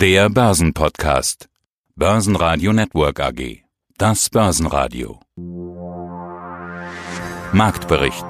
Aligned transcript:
Der 0.00 0.30
Börsenpodcast. 0.30 1.50
Börsenradio 1.94 2.72
Network 2.72 3.20
AG. 3.20 3.64
Das 3.98 4.30
Börsenradio. 4.30 5.20
Marktbericht. 7.52 8.24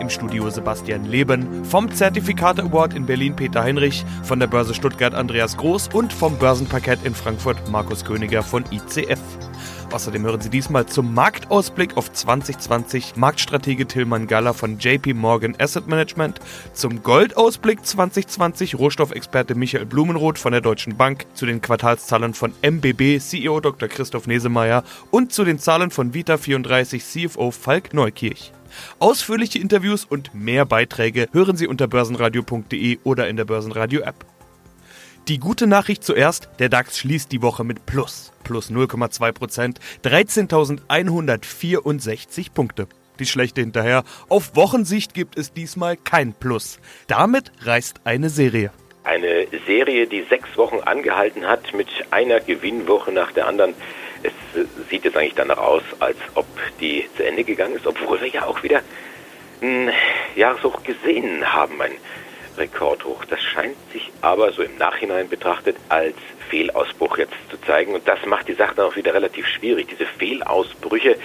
Im 0.00 0.10
Studio 0.10 0.50
Sebastian 0.50 1.04
Leben, 1.04 1.64
vom 1.64 1.94
Zertifikate 1.94 2.62
Award 2.62 2.94
in 2.94 3.06
Berlin 3.06 3.36
Peter 3.36 3.62
Heinrich, 3.62 4.04
von 4.24 4.40
der 4.40 4.48
Börse 4.48 4.74
Stuttgart 4.74 5.14
Andreas 5.14 5.56
Groß 5.56 5.90
und 5.92 6.12
vom 6.12 6.36
Börsenparkett 6.38 7.04
in 7.04 7.14
Frankfurt 7.14 7.70
Markus 7.70 8.04
Königer 8.04 8.42
von 8.42 8.64
ICF. 8.72 9.20
Außerdem 9.92 10.22
hören 10.24 10.40
Sie 10.40 10.48
diesmal 10.48 10.86
zum 10.86 11.12
Marktausblick 11.12 11.98
auf 11.98 12.10
2020 12.10 13.16
Marktstratege 13.16 13.86
Tilman 13.86 14.26
Galler 14.26 14.54
von 14.54 14.78
JP 14.78 15.12
Morgan 15.12 15.54
Asset 15.58 15.86
Management, 15.86 16.40
zum 16.72 17.02
Goldausblick 17.02 17.84
2020 17.84 18.78
Rohstoffexperte 18.78 19.54
Michael 19.54 19.84
Blumenroth 19.84 20.38
von 20.38 20.52
der 20.52 20.62
Deutschen 20.62 20.96
Bank, 20.96 21.26
zu 21.34 21.44
den 21.44 21.60
Quartalszahlen 21.60 22.32
von 22.32 22.54
MBB 22.62 23.20
CEO 23.20 23.60
Dr. 23.60 23.86
Christoph 23.86 24.26
Nesemeyer 24.26 24.82
und 25.10 25.30
zu 25.34 25.44
den 25.44 25.58
Zahlen 25.58 25.90
von 25.90 26.12
Vita34 26.12 27.28
CFO 27.28 27.50
Falk 27.50 27.92
Neukirch. 27.92 28.52
Ausführliche 28.98 29.58
Interviews 29.58 30.06
und 30.06 30.34
mehr 30.34 30.64
Beiträge 30.64 31.28
hören 31.32 31.58
Sie 31.58 31.66
unter 31.66 31.86
börsenradio.de 31.86 32.98
oder 33.04 33.28
in 33.28 33.36
der 33.36 33.44
Börsenradio 33.44 34.00
App. 34.00 34.24
Die 35.28 35.38
gute 35.38 35.68
Nachricht 35.68 36.02
zuerst, 36.02 36.48
der 36.58 36.68
DAX 36.68 36.98
schließt 36.98 37.30
die 37.30 37.42
Woche 37.42 37.62
mit 37.62 37.86
Plus. 37.86 38.32
Plus 38.42 38.72
0,2 38.72 39.30
Prozent, 39.30 39.78
13.164 40.02 42.52
Punkte. 42.52 42.88
Die 43.20 43.26
schlechte 43.26 43.60
hinterher, 43.60 44.02
auf 44.28 44.56
Wochensicht 44.56 45.14
gibt 45.14 45.38
es 45.38 45.52
diesmal 45.52 45.96
kein 45.96 46.32
Plus. 46.32 46.80
Damit 47.06 47.52
reißt 47.60 48.00
eine 48.02 48.30
Serie. 48.30 48.72
Eine 49.04 49.46
Serie, 49.64 50.08
die 50.08 50.24
sechs 50.28 50.56
Wochen 50.56 50.80
angehalten 50.80 51.46
hat, 51.46 51.72
mit 51.72 51.86
einer 52.10 52.40
Gewinnwoche 52.40 53.12
nach 53.12 53.30
der 53.30 53.46
anderen. 53.46 53.74
Es 54.24 54.32
sieht 54.90 55.04
jetzt 55.04 55.16
eigentlich 55.16 55.36
danach 55.36 55.58
aus, 55.58 55.84
als 56.00 56.18
ob 56.34 56.46
die 56.80 57.08
zu 57.16 57.24
Ende 57.24 57.44
gegangen 57.44 57.76
ist, 57.76 57.86
obwohl 57.86 58.20
wir 58.20 58.28
ja 58.28 58.46
auch 58.46 58.64
wieder 58.64 58.80
einen 59.60 59.92
Jahreshoch 60.34 60.82
gesehen 60.82 61.52
haben. 61.52 61.80
Ein 61.80 61.92
Rekordhoch. 62.56 63.24
Das 63.26 63.40
scheint 63.40 63.76
sich 63.92 64.10
aber 64.20 64.52
so 64.52 64.62
im 64.62 64.76
Nachhinein 64.78 65.28
betrachtet 65.28 65.76
als 65.88 66.16
Fehlausbruch 66.52 67.16
jetzt 67.16 67.32
zu 67.48 67.58
zeigen. 67.62 67.94
Und 67.94 68.06
das 68.06 68.26
macht 68.26 68.46
die 68.46 68.52
Sache 68.52 68.74
dann 68.76 68.86
auch 68.86 68.96
wieder 68.96 69.14
relativ 69.14 69.46
schwierig. 69.46 69.88
Diese 69.88 70.04
Fehlausbrüche, 70.04 71.16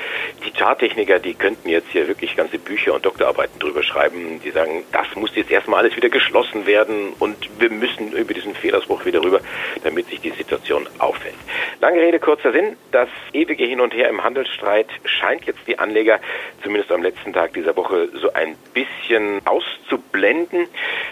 die 0.45 0.51
Charttechniker, 0.51 1.19
die 1.19 1.33
könnten 1.33 1.67
jetzt 1.67 1.89
hier 1.91 2.07
wirklich 2.07 2.37
ganze 2.37 2.57
Bücher 2.57 2.93
und 2.93 3.05
Doktorarbeiten 3.05 3.59
drüber 3.59 3.83
schreiben. 3.83 4.39
Die 4.41 4.51
sagen, 4.51 4.85
das 4.93 5.07
muss 5.15 5.35
jetzt 5.35 5.51
erstmal 5.51 5.81
alles 5.81 5.97
wieder 5.97 6.07
geschlossen 6.07 6.65
werden 6.65 7.13
und 7.19 7.35
wir 7.59 7.69
müssen 7.69 8.13
über 8.13 8.33
diesen 8.33 8.55
Fehlausbruch 8.55 9.03
wieder 9.03 9.21
rüber, 9.21 9.41
damit 9.83 10.07
sich 10.07 10.21
die 10.21 10.29
Situation 10.29 10.87
aufhält. 10.97 11.35
Lange 11.81 11.99
Rede, 11.99 12.19
kurzer 12.19 12.53
Sinn. 12.53 12.77
Das 12.93 13.09
ewige 13.33 13.65
Hin 13.65 13.81
und 13.81 13.93
Her 13.93 14.07
im 14.07 14.23
Handelsstreit 14.23 14.87
scheint 15.03 15.43
jetzt 15.43 15.59
die 15.67 15.77
Anleger, 15.77 16.21
zumindest 16.63 16.89
am 16.93 17.03
letzten 17.03 17.33
Tag 17.33 17.53
dieser 17.53 17.75
Woche, 17.75 18.07
so 18.13 18.31
ein 18.31 18.55
bisschen 18.73 19.41
auszublenden. 19.45 20.67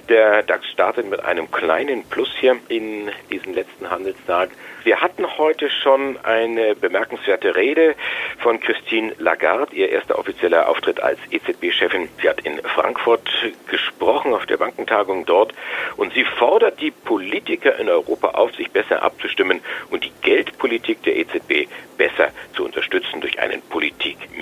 Der 0.07 0.43
DAX 0.43 0.65
startet 0.69 1.09
mit 1.09 1.19
einem 1.19 1.51
kleinen 1.51 2.05
Plus 2.05 2.29
hier 2.39 2.55
in 2.69 3.11
diesen 3.29 3.53
letzten 3.53 3.89
Handel 3.89 4.04
Handelstag. 4.05 4.49
Wir 4.83 5.01
hatten 5.01 5.25
heute 5.37 5.67
schon 5.69 6.17
eine 6.23 6.75
bemerkenswerte 6.75 7.55
Rede 7.55 7.95
von 8.37 8.59
Christine 8.59 9.13
Lagarde, 9.17 9.75
ihr 9.75 9.89
erster 9.89 10.19
offizieller 10.19 10.69
Auftritt 10.69 11.01
als 11.01 11.17
EZB-Chefin. 11.31 12.07
Sie 12.21 12.29
hat 12.29 12.41
in 12.41 12.59
Frankfurt 12.59 13.27
gesprochen 13.67 14.35
auf 14.35 14.45
der 14.45 14.57
Bankentagung 14.57 15.25
dort 15.25 15.53
und 15.97 16.13
sie 16.13 16.23
fordert 16.23 16.79
die 16.81 16.91
Politiker 16.91 17.79
in 17.79 17.89
Europa 17.89 18.29
auf, 18.29 18.53
sich 18.55 18.69
besser 18.69 19.01
abzustimmen 19.01 19.61
und 19.89 20.03
die 20.03 20.11
Geldpolitik 20.21 21.01
der 21.01 21.15
EZB 21.15 21.67
besser 21.97 22.29
zu 22.53 22.65
unterstützen 22.65 23.21
durch 23.21 23.39
einen 23.39 23.61
Politikmix. 23.63 24.34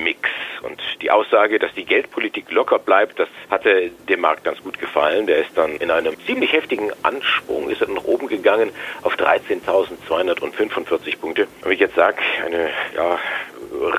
Die 1.04 1.12
Aussage, 1.12 1.60
dass 1.60 1.72
die 1.74 1.84
Geldpolitik 1.84 2.50
locker 2.50 2.80
bleibt, 2.80 3.20
das 3.20 3.28
hatte 3.50 3.92
dem 4.08 4.22
Markt 4.22 4.46
ganz 4.46 4.64
gut 4.64 4.80
gefallen. 4.80 5.28
Der 5.28 5.40
ist 5.40 5.50
dann 5.54 5.76
in 5.76 5.92
einem 5.92 6.16
ziemlich 6.26 6.54
heftigen 6.54 6.94
Ansprung, 7.04 7.70
ist 7.70 7.82
er 7.82 7.90
nach 7.90 8.06
oben 8.06 8.28
gegangen 8.28 8.72
auf 9.02 9.18
13.245 9.18 11.20
Punkte. 11.20 11.50
Wenn 11.62 11.74
ich 11.74 11.82
jetzt 11.82 11.96
sage, 11.96 12.20
eine 12.46 12.70
ja, 12.96 13.20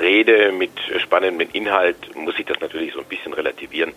Rede 0.00 0.50
mit 0.52 0.70
spannendem 0.96 1.50
Inhalt, 1.52 2.16
muss 2.16 2.38
ich 2.38 2.46
das 2.46 2.58
natürlich 2.60 2.94
so 2.94 3.00
ein 3.00 3.06
bisschen 3.06 3.34
relativieren. 3.34 3.92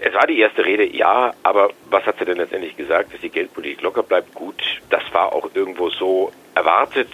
Es 0.00 0.14
war 0.14 0.26
die 0.26 0.38
erste 0.38 0.64
Rede, 0.64 0.86
ja, 0.86 1.34
aber 1.42 1.72
was 1.90 2.06
hat 2.06 2.18
sie 2.18 2.24
denn 2.24 2.38
letztendlich 2.38 2.74
gesagt, 2.74 3.12
dass 3.12 3.20
die 3.20 3.28
Geldpolitik 3.28 3.82
locker 3.82 4.02
bleibt? 4.02 4.34
Gut, 4.34 4.62
das 4.88 5.02
war 5.12 5.34
auch 5.34 5.50
irgendwo 5.54 5.90
so 5.90 6.32
erwartet 6.54 7.12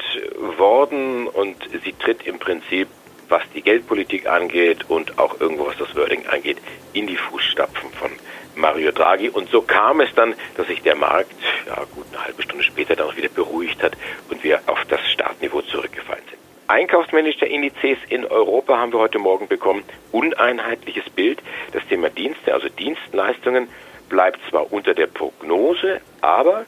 worden 0.56 1.26
und 1.26 1.56
sie 1.82 1.94
tritt 1.94 2.24
im 2.26 2.38
Prinzip, 2.38 2.86
was 3.30 3.42
die 3.54 3.62
Geldpolitik 3.62 4.26
angeht 4.26 4.84
und 4.88 5.18
auch 5.18 5.40
irgendwo 5.40 5.66
was 5.66 5.78
das 5.78 5.94
Wording 5.96 6.26
angeht, 6.26 6.58
in 6.92 7.06
die 7.06 7.16
Fußstapfen 7.16 7.90
von 7.92 8.10
Mario 8.56 8.92
Draghi. 8.92 9.28
Und 9.28 9.48
so 9.50 9.62
kam 9.62 10.00
es 10.00 10.12
dann, 10.14 10.34
dass 10.56 10.66
sich 10.66 10.82
der 10.82 10.96
Markt 10.96 11.32
ja, 11.66 11.84
gut 11.94 12.06
eine 12.12 12.24
halbe 12.24 12.42
Stunde 12.42 12.64
später 12.64 12.96
dann 12.96 13.06
auch 13.06 13.16
wieder 13.16 13.28
beruhigt 13.28 13.82
hat 13.82 13.96
und 14.28 14.42
wir 14.44 14.60
auf 14.66 14.84
das 14.88 15.00
Startniveau 15.10 15.62
zurückgefallen 15.62 16.24
sind. 16.28 16.40
Einkaufsmanager-Indizes 16.68 17.98
in 18.10 18.24
Europa 18.26 18.78
haben 18.78 18.92
wir 18.92 19.00
heute 19.00 19.18
Morgen 19.18 19.48
bekommen. 19.48 19.82
Uneinheitliches 20.12 21.10
Bild. 21.10 21.42
Das 21.72 21.84
Thema 21.88 22.10
Dienste, 22.10 22.54
also 22.54 22.68
Dienstleistungen, 22.68 23.68
bleibt 24.08 24.38
zwar 24.48 24.72
unter 24.72 24.94
der 24.94 25.08
Prognose, 25.08 26.00
aber 26.20 26.66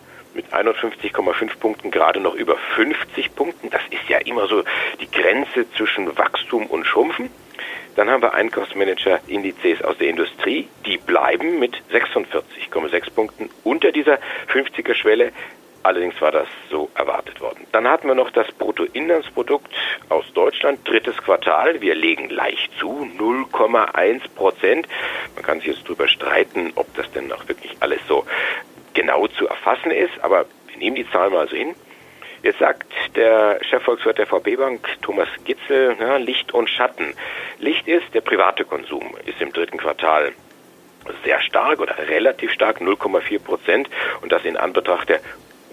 51,5 0.54 1.58
Punkten 1.58 1.90
gerade 1.90 2.20
noch 2.20 2.34
über 2.34 2.56
50 2.76 3.34
Punkten. 3.34 3.70
Das 3.70 3.82
ist 3.90 4.08
ja 4.08 4.18
immer 4.18 4.46
so 4.46 4.64
die 5.00 5.10
Grenze 5.10 5.70
zwischen 5.72 6.16
Wachstum 6.16 6.66
und 6.66 6.84
Schrumpfen. 6.86 7.30
Dann 7.96 8.08
haben 8.08 8.22
wir 8.22 8.32
Einkaufsmanager-Indizes 8.34 9.82
aus 9.82 9.98
der 9.98 10.08
Industrie. 10.08 10.68
Die 10.86 10.96
bleiben 10.96 11.58
mit 11.58 11.76
46,6 11.92 13.10
Punkten 13.14 13.50
unter 13.64 13.92
dieser 13.92 14.18
50er-Schwelle. 14.52 15.32
Allerdings 15.82 16.20
war 16.20 16.30
das 16.30 16.46
so 16.70 16.90
erwartet 16.94 17.40
worden. 17.40 17.66
Dann 17.72 17.88
hatten 17.88 18.06
wir 18.06 18.14
noch 18.14 18.30
das 18.30 18.50
Bruttoinlandsprodukt 18.52 19.68
aus 20.08 20.24
Deutschland, 20.32 20.88
drittes 20.88 21.16
Quartal. 21.16 21.80
Wir 21.80 21.96
legen 21.96 22.30
leicht 22.30 22.72
zu, 22.78 23.08
0,1 23.18 24.22
Prozent. 24.36 24.86
Man 25.34 25.44
kann 25.44 25.58
sich 25.58 25.68
jetzt 25.68 25.84
darüber 25.84 26.06
streiten, 26.06 26.72
ob 26.76 26.94
das 26.94 27.10
denn 27.12 27.32
auch 27.32 27.48
wirklich 27.48 27.76
alles 27.80 28.00
so 28.06 28.24
genau 28.94 29.26
zu 29.28 29.48
erfassen 29.48 29.90
ist, 29.90 30.12
aber 30.22 30.46
wir 30.68 30.78
nehmen 30.78 30.96
die 30.96 31.10
Zahlen 31.10 31.32
mal 31.32 31.48
so 31.48 31.56
hin. 31.56 31.74
Jetzt 32.42 32.58
sagt 32.58 32.92
der 33.14 33.60
Chefvolkswirt 33.64 34.18
der 34.18 34.26
VB 34.26 34.56
Bank, 34.56 34.88
Thomas 35.00 35.28
Gitzel, 35.44 35.96
ja, 36.00 36.16
Licht 36.16 36.52
und 36.52 36.68
Schatten. 36.68 37.14
Licht 37.58 37.86
ist, 37.86 38.12
der 38.14 38.20
private 38.20 38.64
Konsum 38.64 39.16
ist 39.26 39.40
im 39.40 39.52
dritten 39.52 39.78
Quartal 39.78 40.32
sehr 41.24 41.40
stark 41.40 41.80
oder 41.80 41.96
relativ 41.98 42.50
stark, 42.52 42.80
0,4 42.80 43.38
Prozent. 43.40 43.88
Und 44.22 44.32
das 44.32 44.44
in 44.44 44.56
Anbetracht 44.56 45.08
der 45.08 45.20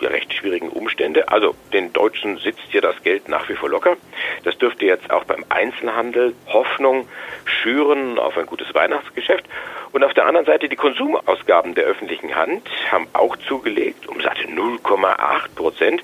recht 0.07 0.33
schwierigen 0.33 0.69
Umstände. 0.69 1.29
Also 1.29 1.55
den 1.73 1.93
Deutschen 1.93 2.37
sitzt 2.37 2.63
hier 2.69 2.81
das 2.81 3.01
Geld 3.03 3.27
nach 3.29 3.49
wie 3.49 3.55
vor 3.55 3.69
locker. 3.69 3.97
Das 4.43 4.57
dürfte 4.57 4.85
jetzt 4.85 5.11
auch 5.11 5.23
beim 5.23 5.45
Einzelhandel 5.49 6.33
Hoffnung 6.47 7.07
schüren 7.45 8.19
auf 8.19 8.37
ein 8.37 8.45
gutes 8.45 8.73
Weihnachtsgeschäft. 8.73 9.45
Und 9.91 10.03
auf 10.03 10.13
der 10.13 10.25
anderen 10.25 10.45
Seite 10.45 10.69
die 10.69 10.75
Konsumausgaben 10.75 11.73
der 11.75 11.85
öffentlichen 11.85 12.35
Hand 12.35 12.67
haben 12.91 13.07
auch 13.13 13.35
zugelegt 13.37 14.07
um 14.07 14.21
satte 14.21 14.47
0,8 14.47 15.55
Prozent. 15.55 16.03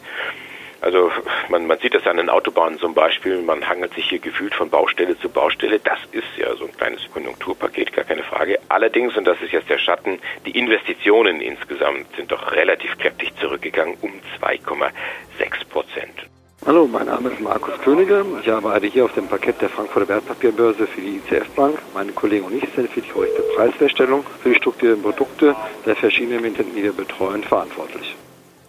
Also 0.85 1.11
man, 1.49 1.65
man 1.65 1.79
sieht 1.79 1.95
das 1.95 2.05
an 2.05 2.17
den 2.17 2.29
Autobahnen 2.29 2.77
zum 2.77 2.93
Beispiel, 2.93 3.41
man 3.41 3.67
hangelt 3.67 3.95
sich 3.95 4.07
hier 4.07 4.19
gefühlt 4.19 4.53
von 4.53 4.69
Baustelle 4.69 5.17
zu 5.17 5.29
Baustelle. 5.29 5.79
Das 5.79 5.97
ist 6.11 6.27
ja 6.37 6.55
so 6.55 6.65
ein 6.65 6.77
kleines 6.77 7.01
Konjunkturpaket, 7.11 7.91
gar 7.91 8.05
keine 8.05 8.21
Frage. 8.21 8.59
Allerdings, 8.69 9.17
und 9.17 9.25
das 9.25 9.41
ist 9.41 9.51
jetzt 9.51 9.67
der 9.67 9.79
Schatten, 9.79 10.19
die 10.45 10.51
Investitionen 10.51 11.41
insgesamt 11.41 12.05
sind 12.15 12.31
doch 12.31 12.51
relativ 12.51 12.95
kräftig 12.99 13.33
zurückgegangen 13.39 13.97
um 14.01 14.11
2,6 14.39 15.67
Prozent. 15.71 16.13
Hallo, 16.67 16.85
mein 16.85 17.07
Name 17.07 17.29
ist 17.29 17.41
Markus 17.41 17.73
Könige. 17.83 18.23
Ich 18.43 18.51
arbeite 18.51 18.85
hier 18.85 19.05
auf 19.05 19.13
dem 19.13 19.27
Parkett 19.27 19.59
der 19.61 19.69
Frankfurter 19.69 20.07
Wertpapierbörse 20.07 20.85
für 20.85 21.01
die 21.01 21.17
ICF 21.17 21.49
Bank. 21.55 21.79
Meine 21.95 22.11
Kollegen 22.11 22.45
und 22.45 22.63
ich 22.63 22.69
sind 22.75 22.91
für 22.91 23.01
die 23.01 23.09
korrekte 23.09 23.41
Preisfeststellung 23.55 24.23
für 24.43 24.49
die 24.49 24.55
strukturierten 24.55 25.01
Produkte 25.01 25.55
der 25.83 25.95
verschiedenen 25.95 26.39
Emittenten, 26.39 26.75
die 26.75 26.83
wir 26.83 26.93
betreuen, 26.93 27.43
verantwortlich. 27.43 28.15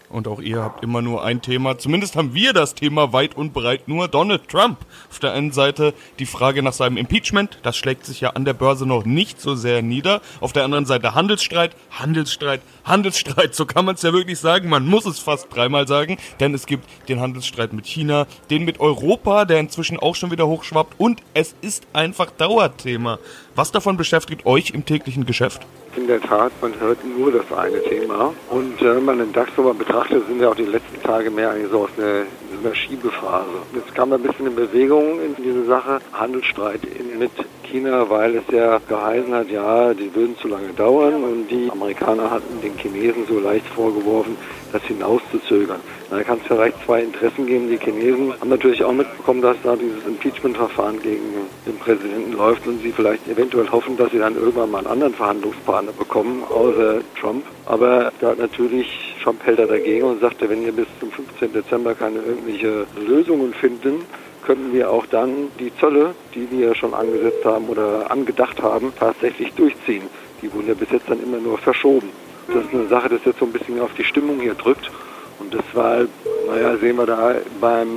Und 0.08 0.28
auch 0.28 0.40
ihr 0.40 0.62
habt 0.62 0.84
immer 0.84 1.02
nur 1.02 1.24
ein 1.24 1.42
Thema. 1.42 1.78
Zumindest 1.78 2.16
haben 2.16 2.32
wir 2.32 2.52
das 2.52 2.74
Thema 2.74 3.12
weit 3.12 3.36
und 3.36 3.52
breit 3.52 3.88
nur 3.88 4.08
Donald 4.08 4.48
Trump. 4.48 4.78
Auf 5.10 5.18
der 5.18 5.32
einen 5.32 5.52
Seite 5.52 5.94
die 6.18 6.26
Frage 6.26 6.62
nach 6.62 6.72
seinem 6.72 6.96
Impeachment. 6.96 7.58
Das 7.62 7.76
schlägt 7.76 8.06
sich 8.06 8.20
ja 8.20 8.30
an 8.30 8.44
der 8.44 8.52
Börse 8.52 8.86
noch 8.86 9.04
nicht 9.04 9.40
so 9.40 9.54
sehr 9.54 9.82
nieder. 9.82 10.20
Auf 10.40 10.52
der 10.52 10.64
anderen 10.64 10.86
Seite 10.86 11.14
Handelsstreit, 11.14 11.72
Handelsstreit, 11.90 12.60
Handelsstreit. 12.84 13.54
So 13.54 13.66
kann 13.66 13.84
man 13.84 13.96
es 13.96 14.02
ja 14.02 14.12
wirklich 14.12 14.38
sagen. 14.38 14.68
Man 14.68 14.86
muss 14.86 15.06
es 15.06 15.18
fast 15.18 15.54
dreimal 15.54 15.88
sagen. 15.88 16.18
Denn 16.38 16.54
es 16.54 16.66
gibt 16.66 16.84
den 17.08 17.20
Handelsstreit 17.20 17.72
mit 17.72 17.86
China, 17.86 18.26
den 18.50 18.64
mit 18.64 18.78
Europa, 18.80 19.44
der 19.44 19.58
inzwischen 19.58 19.98
auch 19.98 20.14
schon 20.14 20.30
wieder 20.30 20.46
hochschwappt. 20.46 20.94
Und 20.98 21.20
es 21.34 21.54
ist 21.62 21.86
einfach 21.92 22.30
Dauerthema. 22.30 23.18
Was 23.56 23.72
davon 23.72 23.96
beschäftigt 23.96 24.46
euch 24.46 24.70
im 24.70 24.84
täglichen 24.84 25.26
Geschäft? 25.26 25.66
In 25.96 26.06
der 26.06 26.20
Tat, 26.20 26.52
man 26.60 26.78
hört 26.78 26.98
nur 27.04 27.32
das 27.32 27.50
eine 27.56 27.82
Thema. 27.82 28.34
Und 28.50 28.82
äh, 28.82 28.96
wenn 28.96 29.04
man 29.06 29.18
den 29.18 29.32
DAX 29.32 29.50
so 29.56 29.62
mal 29.62 29.72
betrachtet, 29.96 30.26
sind 30.26 30.40
ja 30.40 30.50
auch 30.50 30.54
die 30.54 30.64
letzten 30.64 31.02
Tage 31.02 31.30
mehr 31.30 31.50
eigentlich 31.50 31.70
so 31.70 31.84
aus 31.84 31.90
einer, 31.96 32.26
einer 32.62 32.74
Schiebephase. 32.74 33.46
Jetzt 33.74 33.94
kam 33.94 34.12
ein 34.12 34.22
bisschen 34.22 34.46
in 34.46 34.54
Bewegung 34.54 35.20
in 35.22 35.34
diese 35.42 35.64
Sache. 35.64 36.00
Handelsstreit 36.12 36.80
mit 37.18 37.30
China, 37.62 38.08
weil 38.10 38.36
es 38.36 38.44
ja 38.52 38.78
geheißen 38.86 39.34
hat, 39.34 39.48
ja, 39.48 39.94
die 39.94 40.14
würden 40.14 40.36
zu 40.38 40.48
lange 40.48 40.68
dauern. 40.76 41.24
Und 41.24 41.48
die 41.48 41.70
Amerikaner 41.70 42.30
hatten 42.30 42.60
den 42.62 42.76
Chinesen 42.76 43.26
so 43.26 43.40
leicht 43.40 43.66
vorgeworfen, 43.68 44.36
das 44.72 44.82
hinauszuzögern. 44.82 45.80
Da 46.10 46.22
kann 46.22 46.38
es 46.42 46.46
vielleicht 46.46 46.76
zwei 46.84 47.00
Interessen 47.00 47.46
geben. 47.46 47.70
Die 47.70 47.78
Chinesen 47.78 48.34
haben 48.38 48.50
natürlich 48.50 48.84
auch 48.84 48.92
mitbekommen, 48.92 49.40
dass 49.40 49.56
da 49.62 49.76
dieses 49.76 50.06
Impeachment-Verfahren 50.06 51.00
gegen 51.00 51.24
den 51.66 51.78
Präsidenten 51.78 52.32
läuft 52.32 52.66
und 52.66 52.82
sie 52.82 52.92
vielleicht 52.92 53.26
eventuell 53.28 53.68
hoffen, 53.70 53.96
dass 53.96 54.10
sie 54.10 54.18
dann 54.18 54.36
irgendwann 54.36 54.70
mal 54.70 54.78
einen 54.78 54.88
anderen 54.88 55.14
Verhandlungspartner 55.14 55.92
bekommen, 55.92 56.44
außer 56.50 57.00
Trump. 57.18 57.44
Aber 57.64 58.12
da 58.20 58.28
hat 58.28 58.38
natürlich 58.38 59.05
Trump 59.26 59.42
dagegen 59.44 60.04
und 60.04 60.20
sagte, 60.20 60.48
wenn 60.48 60.64
wir 60.64 60.70
bis 60.70 60.86
zum 61.00 61.10
15. 61.10 61.52
Dezember 61.52 61.94
keine 61.94 62.18
irgendwelche 62.18 62.86
Lösungen 63.04 63.52
finden, 63.54 64.02
können 64.46 64.72
wir 64.72 64.88
auch 64.88 65.04
dann 65.06 65.48
die 65.58 65.72
Zölle, 65.80 66.14
die 66.32 66.48
wir 66.52 66.76
schon 66.76 66.94
angesetzt 66.94 67.44
haben 67.44 67.66
oder 67.66 68.08
angedacht 68.08 68.62
haben, 68.62 68.92
tatsächlich 68.96 69.52
durchziehen. 69.54 70.04
Die 70.40 70.52
wurden 70.52 70.68
ja 70.68 70.74
bis 70.74 70.90
jetzt 70.92 71.10
dann 71.10 71.20
immer 71.20 71.38
nur 71.38 71.58
verschoben. 71.58 72.10
Das 72.46 72.64
ist 72.64 72.72
eine 72.72 72.86
Sache, 72.86 73.08
das 73.08 73.24
jetzt 73.24 73.40
so 73.40 73.46
ein 73.46 73.52
bisschen 73.52 73.80
auf 73.80 73.90
die 73.98 74.04
Stimmung 74.04 74.38
hier 74.40 74.54
drückt. 74.54 74.92
Und 75.40 75.52
deshalb, 75.52 76.08
naja, 76.46 76.76
sehen 76.76 76.96
wir 76.96 77.06
da 77.06 77.34
beim 77.60 77.88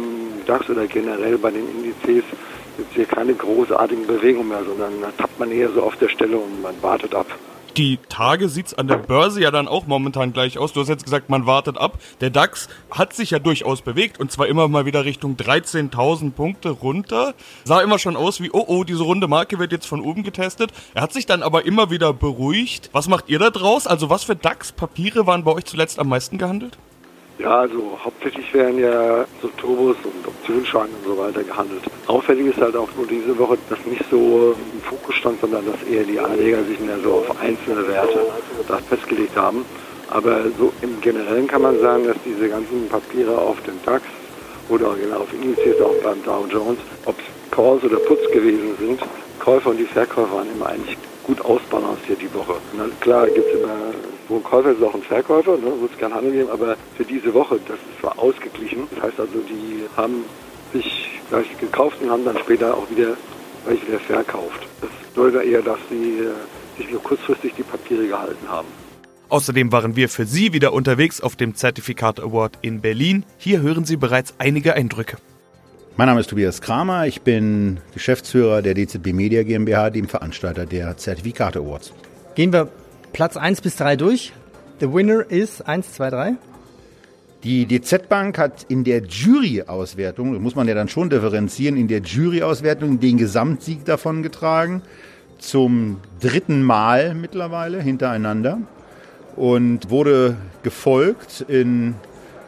DAX 0.48 0.68
oder 0.68 0.88
generell 0.88 1.38
bei 1.38 1.52
den 1.52 1.70
Indizes 1.70 2.24
jetzt 2.80 2.94
hier 2.96 3.06
keine 3.06 3.36
großartigen 3.36 4.08
Bewegungen 4.08 4.50
mehr, 4.50 4.64
sondern 4.66 5.00
da 5.02 5.12
tappt 5.16 5.38
man 5.38 5.52
eher 5.52 5.70
so 5.70 5.84
auf 5.84 5.96
der 5.98 6.10
Stelle 6.10 6.38
und 6.38 6.64
man 6.64 6.74
wartet 6.82 7.14
ab. 7.14 7.28
Die 7.80 7.98
Tage 8.10 8.50
sieht 8.50 8.68
es 8.68 8.74
an 8.74 8.90
der 8.90 8.98
Börse 8.98 9.40
ja 9.40 9.52
dann 9.52 9.70
auch 9.70 9.88
momentan 9.88 10.34
gleich 10.34 10.58
aus. 10.58 10.74
Du 10.74 10.82
hast 10.82 10.90
jetzt 10.90 11.06
gesagt, 11.06 11.30
man 11.30 11.46
wartet 11.46 11.78
ab. 11.78 11.98
Der 12.20 12.30
DAX 12.30 12.68
hat 12.92 13.14
sich 13.14 13.32
ja 13.32 13.40
durchaus 13.40 13.82
bewegt 13.82 14.20
und 14.20 14.34
zwar 14.34 14.48
immer 14.48 14.68
mal 14.68 14.86
wieder 14.86 15.06
Richtung 15.06 15.38
13.000 15.38 16.32
Punkte 16.32 16.72
runter. 16.72 17.34
Sah 17.64 17.80
immer 17.80 17.98
schon 17.98 18.18
aus 18.18 18.42
wie, 18.42 18.52
oh 18.52 18.66
oh, 18.68 18.84
diese 18.84 19.04
runde 19.04 19.30
Marke 19.30 19.60
wird 19.60 19.72
jetzt 19.72 19.86
von 19.86 20.02
oben 20.02 20.24
getestet. 20.24 20.74
Er 20.94 21.04
hat 21.04 21.14
sich 21.14 21.26
dann 21.26 21.42
aber 21.42 21.66
immer 21.66 21.90
wieder 21.90 22.12
beruhigt. 22.12 22.90
Was 22.92 23.08
macht 23.08 23.30
ihr 23.30 23.40
da 23.40 23.50
draus? 23.50 23.88
Also 23.88 24.10
was 24.10 24.26
für 24.26 24.36
DAX-Papiere 24.36 25.26
waren 25.26 25.46
bei 25.46 25.54
euch 25.54 25.64
zuletzt 25.64 26.00
am 26.00 26.10
meisten 26.10 26.38
gehandelt? 26.38 26.78
Ja, 27.40 27.62
also 27.62 27.98
hauptsächlich 28.04 28.54
werden 28.54 28.80
ja 28.80 29.26
so 29.42 29.48
Turbos 29.56 29.96
und 30.04 30.28
Optionsscheine 30.28 30.90
und 30.90 31.06
so 31.06 31.18
weiter 31.18 31.42
gehandelt. 31.42 31.84
Auffällig 32.08 32.48
ist 32.48 32.60
halt 32.60 32.76
auch 32.76 32.90
nur 32.98 33.08
diese 33.08 33.38
Woche, 33.40 33.58
dass 33.70 33.80
nicht 33.86 34.04
so 34.12 34.58
im 34.74 34.82
Fokus 34.82 35.16
stand, 35.16 35.40
sondern 35.40 35.66
dass 35.66 35.82
eher 35.90 36.04
die 36.04 36.20
Anleger 36.20 36.62
sich 36.66 36.78
mehr 36.82 37.00
so 37.02 37.14
auf 37.14 37.42
einzelne 37.42 37.88
Werte 37.88 38.20
da 38.68 38.78
festgelegt 38.80 39.38
haben. 39.38 39.64
Aber 40.10 40.42
so 40.58 40.74
im 40.82 41.00
Generellen 41.00 41.48
kann 41.48 41.62
man 41.62 41.80
sagen, 41.80 42.08
dass 42.08 42.18
diese 42.26 42.50
ganzen 42.50 42.90
Papiere 42.90 43.38
auf 43.38 43.62
dem 43.62 43.80
DAX 43.86 44.04
oder 44.68 44.96
genau 45.02 45.22
auf 45.22 45.34
Indizes 45.34 45.80
auch 45.82 45.96
beim 46.04 46.22
Dow 46.24 46.46
Jones, 46.52 46.80
ob 47.06 47.16
es 47.20 47.52
Calls 47.52 47.84
oder 47.86 47.98
Puts 48.00 48.30
gewesen 48.34 48.76
sind, 48.78 49.00
Käufer 49.40 49.70
und 49.70 49.78
die 49.78 49.86
Verkäufer 49.86 50.34
waren 50.34 50.48
immer 50.54 50.68
eigentlich 50.68 50.98
gut 51.24 51.40
ausbalanciert 51.40 52.22
die 52.22 52.34
Woche. 52.34 52.56
Na, 52.76 52.86
klar 53.00 53.28
gibt 53.28 53.48
es 53.48 53.62
immer 53.62 53.94
wo 54.30 54.38
ein 54.38 54.44
Käufer 54.44 54.72
ist 54.72 54.82
auch 54.84 54.94
ein 54.94 55.02
Verkäufer, 55.02 55.58
ne, 55.58 55.82
wird 55.82 55.92
es 55.92 55.98
keinen 55.98 56.14
Handel 56.14 56.32
geben, 56.32 56.50
aber 56.50 56.78
für 56.96 57.04
diese 57.04 57.34
Woche, 57.34 57.60
das 57.68 57.78
ist 57.78 58.00
zwar 58.00 58.18
ausgeglichen. 58.18 58.88
Das 58.92 59.04
heißt 59.04 59.20
also, 59.20 59.40
die 59.50 59.84
haben 59.98 60.24
sich 60.72 61.20
gleich 61.30 61.58
gekauft 61.60 61.98
und 62.02 62.10
haben 62.10 62.24
dann 62.24 62.38
später 62.38 62.76
auch 62.76 62.90
wieder 62.90 63.18
gleich 63.66 63.86
wieder 63.88 64.00
verkauft. 64.00 64.68
Das 64.82 64.90
bedeutet 65.14 65.52
eher, 65.52 65.62
dass 65.62 65.80
sie 65.90 66.20
äh, 66.20 66.78
sich 66.78 66.92
nur 66.92 67.02
kurzfristig 67.04 67.54
die 67.58 67.64
Papiere 67.64 68.08
gehalten 68.08 68.48
haben. 68.48 68.68
Außerdem 69.30 69.72
waren 69.72 69.96
wir 69.96 70.10
für 70.10 70.26
Sie 70.26 70.54
wieder 70.54 70.74
unterwegs 70.74 71.22
auf 71.22 71.36
dem 71.36 71.54
Zertifikat 71.54 72.20
Award 72.20 72.58
in 72.62 72.82
Berlin. 72.82 73.26
Hier 73.38 73.62
hören 73.62 73.86
Sie 73.86 73.96
bereits 73.96 74.34
einige 74.40 74.74
Eindrücke. 74.74 75.18
Mein 75.98 76.08
Name 76.08 76.22
ist 76.22 76.30
Tobias 76.30 76.62
Kramer, 76.62 77.06
ich 77.06 77.22
bin 77.22 77.80
Geschäftsführer 77.94 78.62
der 78.62 78.74
DZB 78.74 79.08
Media 79.14 79.44
GmbH, 79.44 79.90
dem 79.90 80.08
Veranstalter 80.08 80.66
der 80.66 80.98
Zertifikate 80.98 81.60
Awards. 81.60 81.94
Gehen 82.36 82.54
wir 82.54 82.70
Platz 83.14 83.38
1 83.38 83.62
bis 83.62 83.76
3 83.78 83.96
durch. 83.96 84.34
The 84.80 84.94
winner 84.94 85.30
is 85.30 85.62
1, 85.62 85.94
2, 85.94 86.10
3. 86.10 86.34
Die 87.44 87.66
DZ 87.66 88.10
Bank 88.10 88.38
hat 88.38 88.66
in 88.68 88.84
der 88.84 89.04
Jury-Auswertung, 89.04 90.42
muss 90.42 90.56
man 90.56 90.68
ja 90.68 90.76
dann 90.76 90.90
schon 90.90 91.10
differenzieren, 91.10 91.78
in 91.78 91.88
der 91.88 92.02
Jury-Auswertung 92.02 93.00
den 93.00 93.18
Gesamtsieg 93.18 93.86
davon 93.86 94.24
getragen. 94.24 94.82
Zum 95.38 95.98
dritten 96.20 96.64
Mal 96.64 97.16
mittlerweile 97.16 97.82
hintereinander. 97.82 98.60
Und 99.36 99.90
wurde 99.90 100.36
gefolgt 100.64 101.46
in 101.48 101.96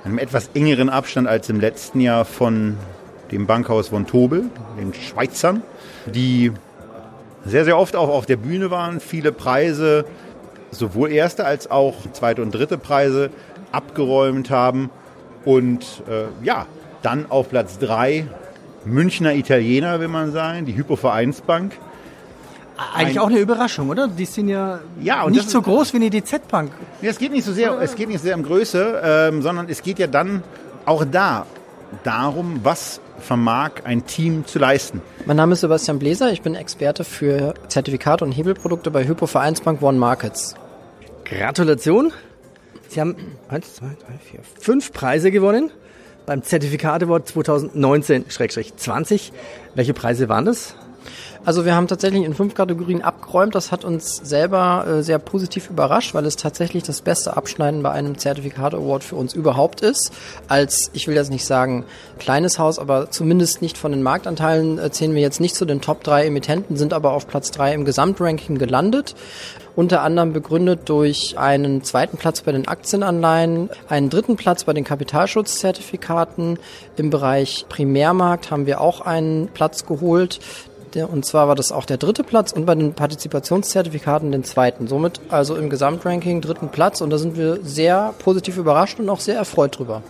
einem 0.03 0.17
etwas 0.17 0.49
engeren 0.53 0.89
Abstand 0.89 1.27
als 1.27 1.49
im 1.49 1.59
letzten 1.59 2.01
Jahr 2.01 2.25
von 2.25 2.77
dem 3.31 3.47
Bankhaus 3.47 3.89
von 3.89 4.07
Tobel, 4.07 4.45
den 4.77 4.93
Schweizern, 4.93 5.63
die 6.05 6.51
sehr, 7.45 7.65
sehr 7.65 7.77
oft 7.77 7.95
auch 7.95 8.09
auf 8.09 8.25
der 8.25 8.37
Bühne 8.37 8.71
waren, 8.71 8.99
viele 8.99 9.31
Preise 9.31 10.05
sowohl 10.71 11.11
erste 11.11 11.45
als 11.45 11.69
auch 11.69 11.95
zweite 12.13 12.41
und 12.41 12.53
dritte 12.53 12.77
Preise 12.77 13.29
abgeräumt 13.71 14.49
haben. 14.49 14.89
Und 15.45 16.03
äh, 16.09 16.25
ja, 16.45 16.65
dann 17.01 17.29
auf 17.29 17.49
Platz 17.49 17.77
drei 17.79 18.27
Münchner 18.85 19.33
Italiener, 19.33 19.99
will 19.99 20.07
man 20.07 20.31
sagen, 20.31 20.65
die 20.65 20.75
Hypovereinsbank. 20.75 21.73
Eigentlich 22.95 23.19
Ein, 23.19 23.23
auch 23.23 23.29
eine 23.29 23.39
Überraschung, 23.39 23.89
oder? 23.89 24.07
Die 24.07 24.25
sind 24.25 24.47
ja, 24.47 24.79
ja 24.99 25.29
nicht 25.29 25.49
so 25.49 25.61
groß 25.61 25.93
wie 25.93 25.97
eine 25.97 26.09
DZ-Bank. 26.09 26.71
Nee, 27.01 27.09
es 27.09 27.19
geht 27.19 27.31
nicht 27.31 27.45
so 27.45 27.53
sehr, 27.53 27.79
es 27.79 27.95
geht 27.95 28.07
nicht 28.07 28.19
so 28.19 28.23
sehr 28.23 28.35
um 28.35 28.43
Größe, 28.43 29.01
ähm, 29.03 29.41
sondern 29.43 29.69
es 29.69 29.83
geht 29.83 29.99
ja 29.99 30.07
dann 30.07 30.43
auch 30.85 31.05
da 31.05 31.45
darum, 32.03 32.61
was 32.63 32.99
vermag 33.19 33.71
ein 33.83 34.05
Team 34.05 34.47
zu 34.47 34.57
leisten. 34.57 35.01
Mein 35.25 35.37
Name 35.37 35.53
ist 35.53 35.61
Sebastian 35.61 35.99
Bläser, 35.99 36.31
ich 36.31 36.41
bin 36.41 36.55
Experte 36.55 37.03
für 37.03 37.53
Zertifikate 37.67 38.25
und 38.25 38.31
Hebelprodukte 38.31 38.89
bei 38.89 39.05
Hypo 39.05 39.27
Vereinsbank 39.27 39.81
One 39.81 39.99
Markets. 39.99 40.55
Gratulation. 41.31 42.11
Sie 42.89 42.99
haben 42.99 43.15
eins, 43.47 43.75
zwei, 43.75 43.95
drei, 44.05 44.17
vier, 44.21 44.41
fünf 44.59 44.91
Preise 44.91 45.31
gewonnen 45.31 45.71
beim 46.25 46.43
Zertifikate 46.43 47.05
Award 47.05 47.29
2019-20. 47.29 49.31
Welche 49.73 49.93
Preise 49.93 50.27
waren 50.27 50.43
das? 50.43 50.75
Also 51.43 51.65
wir 51.65 51.75
haben 51.75 51.87
tatsächlich 51.87 52.23
in 52.23 52.35
fünf 52.35 52.53
Kategorien 52.53 53.01
abgeräumt. 53.01 53.55
Das 53.55 53.71
hat 53.71 53.83
uns 53.83 54.17
selber 54.17 54.85
äh, 54.87 55.03
sehr 55.03 55.17
positiv 55.17 55.69
überrascht, 55.69 56.13
weil 56.13 56.25
es 56.25 56.35
tatsächlich 56.35 56.83
das 56.83 57.01
beste 57.01 57.35
Abschneiden 57.35 57.81
bei 57.81 57.91
einem 57.91 58.17
Zertifikat 58.17 58.75
Award 58.75 59.03
für 59.03 59.15
uns 59.15 59.33
überhaupt 59.33 59.81
ist. 59.81 60.11
Als, 60.47 60.91
ich 60.93 61.07
will 61.07 61.15
jetzt 61.15 61.31
nicht 61.31 61.45
sagen 61.45 61.85
kleines 62.19 62.59
Haus, 62.59 62.77
aber 62.77 63.09
zumindest 63.09 63.61
nicht 63.61 63.77
von 63.77 63.91
den 63.91 64.03
Marktanteilen 64.03 64.77
äh, 64.77 64.91
zählen 64.91 65.15
wir 65.15 65.21
jetzt 65.21 65.39
nicht 65.39 65.55
zu 65.55 65.65
den 65.65 65.81
Top 65.81 66.03
drei 66.03 66.25
Emittenten, 66.25 66.77
sind 66.77 66.93
aber 66.93 67.11
auf 67.11 67.27
Platz 67.27 67.51
drei 67.51 67.73
im 67.73 67.85
Gesamtranking 67.85 68.57
gelandet 68.57 69.15
unter 69.75 70.01
anderem 70.01 70.33
begründet 70.33 70.89
durch 70.89 71.37
einen 71.37 71.83
zweiten 71.83 72.17
Platz 72.17 72.41
bei 72.41 72.51
den 72.51 72.67
Aktienanleihen, 72.67 73.69
einen 73.87 74.09
dritten 74.09 74.35
Platz 74.35 74.65
bei 74.65 74.73
den 74.73 74.83
Kapitalschutzzertifikaten. 74.83 76.59
Im 76.97 77.09
Bereich 77.09 77.65
Primärmarkt 77.69 78.51
haben 78.51 78.65
wir 78.65 78.81
auch 78.81 79.01
einen 79.01 79.47
Platz 79.47 79.85
geholt. 79.85 80.39
Und 80.95 81.25
zwar 81.25 81.47
war 81.47 81.55
das 81.55 81.71
auch 81.71 81.85
der 81.85 81.97
dritte 81.97 82.23
Platz 82.23 82.51
und 82.51 82.65
bei 82.65 82.75
den 82.75 82.93
Partizipationszertifikaten 82.93 84.31
den 84.31 84.43
zweiten. 84.43 84.87
Somit 84.87 85.21
also 85.29 85.55
im 85.55 85.69
Gesamtranking 85.69 86.41
dritten 86.41 86.69
Platz 86.69 87.01
und 87.01 87.09
da 87.09 87.17
sind 87.17 87.37
wir 87.37 87.59
sehr 87.63 88.13
positiv 88.19 88.57
überrascht 88.57 88.99
und 88.99 89.09
auch 89.09 89.19
sehr 89.19 89.35
erfreut 89.35 89.79
drüber. 89.79 90.03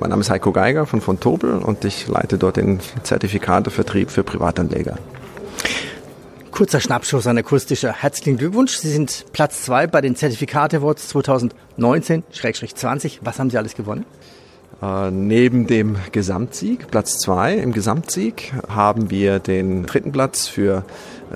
Mein 0.00 0.10
Name 0.10 0.22
ist 0.22 0.30
Heiko 0.30 0.52
Geiger 0.52 0.86
von 0.86 1.00
von 1.00 1.20
Tobel 1.20 1.58
und 1.58 1.84
ich 1.84 2.08
leite 2.08 2.38
dort 2.38 2.56
den 2.56 2.80
Zertifikatevertrieb 3.02 4.10
für 4.10 4.24
Privatanleger. 4.24 4.96
Kurzer 6.50 6.80
Schnappschuss 6.80 7.26
an 7.26 7.38
akustischer. 7.38 7.92
Herzlichen 7.92 8.36
Glückwunsch. 8.36 8.76
Sie 8.76 8.90
sind 8.90 9.26
Platz 9.32 9.64
zwei 9.64 9.86
bei 9.86 10.00
den 10.00 10.16
Zertifikate 10.16 10.78
Awards 10.78 11.14
2019-20. 11.14 13.18
Was 13.22 13.38
haben 13.38 13.48
Sie 13.48 13.56
alles 13.56 13.74
gewonnen? 13.74 14.04
Äh, 14.82 15.12
neben 15.12 15.68
dem 15.68 15.96
Gesamtsieg, 16.10 16.90
Platz 16.90 17.20
zwei 17.20 17.54
im 17.54 17.72
Gesamtsieg, 17.72 18.52
haben 18.68 19.10
wir 19.10 19.38
den 19.38 19.86
dritten 19.86 20.10
Platz 20.10 20.48
für 20.48 20.84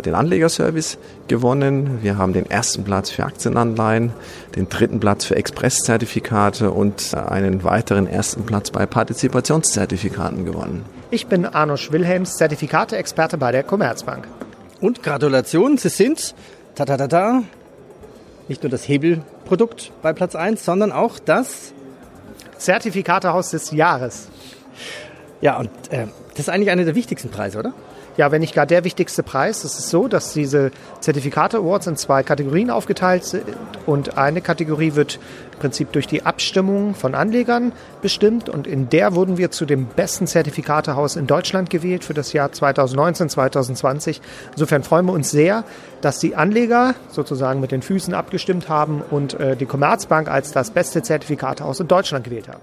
den 0.05 0.15
Anlegerservice 0.15 0.99
gewonnen. 1.29 2.01
Wir 2.03 2.19
haben 2.19 2.33
den 2.33 2.51
ersten 2.51 2.83
Platz 2.83 3.11
für 3.11 3.25
Aktienanleihen, 3.25 4.13
den 4.57 4.69
dritten 4.69 4.99
Platz 4.99 5.25
für 5.25 5.37
Expresszertifikate 5.37 6.73
und 6.73 7.15
einen 7.15 7.63
weiteren 7.63 8.09
ersten 8.09 8.45
Platz 8.45 8.71
bei 8.73 8.85
Partizipationszertifikaten 8.85 10.45
gewonnen. 10.45 10.85
Ich 11.13 11.29
bin 11.29 11.47
Arnosch 11.47 11.93
Wilhelms, 11.93 12.37
Zertifikate-Experte 12.37 13.39
bei 13.39 13.53
der 13.53 13.63
Commerzbank. 13.63 14.27
Und 14.81 15.05
Gratulation, 15.05 15.79
Sie 15.79 15.89
sind 15.89 16.35
ta 16.75 16.85
ta 16.85 16.97
ta 16.97 17.07
ta, 17.07 17.43
nicht 18.49 18.65
nur 18.65 18.71
das 18.71 18.87
Hebelprodukt 18.89 19.93
bei 20.03 20.13
Platz 20.13 20.35
1, 20.35 20.65
sondern 20.65 20.93
auch 20.93 21.19
das 21.19 21.73
Zertifikatehaus 22.59 23.51
des 23.51 23.71
Jahres. 23.71 24.29
Ja, 25.41 25.59
und 25.59 25.71
äh, 25.91 26.07
das 26.31 26.41
ist 26.41 26.49
eigentlich 26.49 26.71
einer 26.71 26.85
der 26.85 26.95
wichtigsten 26.95 27.31
Preise, 27.31 27.59
oder? 27.59 27.73
Ja, 28.17 28.33
wenn 28.33 28.41
nicht 28.41 28.55
gar 28.55 28.65
der 28.65 28.85
wichtigste 28.85 29.23
Preis. 29.23 29.65
Es 29.65 29.79
ist 29.79 29.91
so, 29.91 30.09
dass 30.09 30.33
diese 30.33 30.71
Zertifikate 31.01 31.59
Awards 31.59 31.87
in 31.87 31.97
zwei 31.97 32.23
Kategorien 32.23 32.71
aufgeteilt 32.71 33.25
sind 33.25 33.45
und 33.85 34.17
eine 34.17 34.41
Kategorie 34.41 34.95
wird 34.95 35.19
im 35.53 35.59
Prinzip 35.59 35.93
durch 35.93 36.07
die 36.07 36.25
Abstimmung 36.25 36.95
von 36.95 37.15
Anlegern 37.15 37.73
bestimmt 38.01 38.49
und 38.49 38.67
in 38.67 38.89
der 38.89 39.15
wurden 39.15 39.37
wir 39.37 39.51
zu 39.51 39.67
dem 39.67 39.87
besten 39.87 40.27
Zertifikatehaus 40.27 41.17
in 41.17 41.27
Deutschland 41.27 41.69
gewählt 41.69 42.05
für 42.05 42.15
das 42.15 42.33
Jahr 42.33 42.53
2019, 42.53 43.29
2020. 43.29 44.23
Insofern 44.53 44.83
freuen 44.83 45.07
wir 45.07 45.13
uns 45.13 45.31
sehr, 45.31 45.65
dass 46.01 46.19
die 46.19 46.37
Anleger 46.37 46.95
sozusagen 47.11 47.61
mit 47.61 47.71
den 47.71 47.83
Füßen 47.83 48.15
abgestimmt 48.15 48.69
haben 48.69 49.03
und 49.11 49.35
äh, 49.35 49.57
die 49.57 49.67
Commerzbank 49.67 50.29
als 50.29 50.53
das 50.53 50.71
beste 50.71 51.03
Zertifikatehaus 51.03 51.81
in 51.81 51.89
Deutschland 51.89 52.25
gewählt 52.25 52.49
haben. 52.49 52.63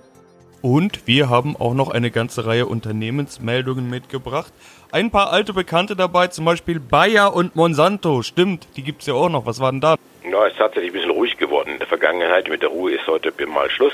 Und 0.64 1.08
wir 1.08 1.30
haben 1.30 1.58
auch 1.58 1.74
noch 1.74 1.90
eine 1.90 2.10
ganze 2.10 2.46
Reihe 2.46 2.66
Unternehmensmeldungen 2.68 3.90
mitgebracht. 3.90 4.54
Ein 4.94 5.12
paar 5.12 5.30
alte 5.30 5.52
Bekannte 5.52 5.98
dabei, 5.98 6.28
zum 6.28 6.46
Beispiel 6.46 6.80
Bayer 6.80 7.36
und 7.36 7.58
Monsanto. 7.58 8.22
Stimmt, 8.22 8.70
die 8.78 8.84
gibt's 8.84 9.06
ja 9.06 9.14
auch 9.14 9.28
noch. 9.28 9.46
Was 9.46 9.60
war 9.60 9.72
denn 9.72 9.82
da? 9.82 9.98
Ja, 10.30 10.46
es 10.46 10.54
ist 10.54 10.58
tatsächlich 10.60 10.92
ein 10.92 10.94
bisschen 10.94 11.10
ruhig 11.10 11.38
geworden 11.38 11.74
in 11.74 11.80
der 11.80 11.88
Vergangenheit. 11.88 12.48
Mit 12.48 12.62
der 12.62 12.70
Ruhe 12.70 12.94
ist 12.94 13.06
heute 13.08 13.34
mal 13.46 13.70
Schluss, 13.70 13.94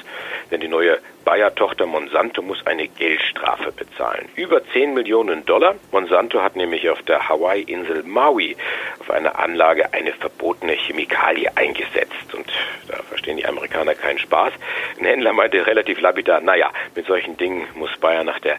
denn 0.52 0.62
die 0.62 0.68
neue 0.68 1.00
Bayer-Tochter 1.26 1.88
Monsanto 1.88 2.44
muss 2.44 2.66
eine 2.68 2.88
Geldstrafe 2.88 3.72
bezahlen. 3.72 4.30
Über 4.36 4.64
10 4.64 4.94
Millionen 4.94 5.46
Dollar. 5.46 5.76
Monsanto 5.92 6.42
hat 6.42 6.56
nämlich 6.56 6.88
auf 6.90 7.02
der 7.02 7.28
Hawaii-Insel 7.28 8.04
Maui 8.04 8.56
auf 9.00 9.10
einer 9.10 9.40
Anlage 9.40 9.92
eine 9.94 10.14
verbotene 10.14 10.74
Chemikalie 10.74 11.50
eingesetzt. 11.56 12.34
Und 12.34 12.46
da 12.88 12.98
verstehen 13.04 13.38
die 13.38 13.46
Amerikaner 13.46 13.96
keinen 13.96 14.20
Spaß. 14.20 14.54
Ein 15.00 15.06
Händler 15.06 15.34
meinte 15.34 15.66
relativ 15.66 16.00
lapidar, 16.00 16.42
naja, 16.42 16.70
mit 16.96 17.08
solchen 17.08 17.38
Dingen 17.38 17.68
muss 17.74 17.96
Bayer 17.98 18.24
nach 18.24 18.40
der 18.40 18.58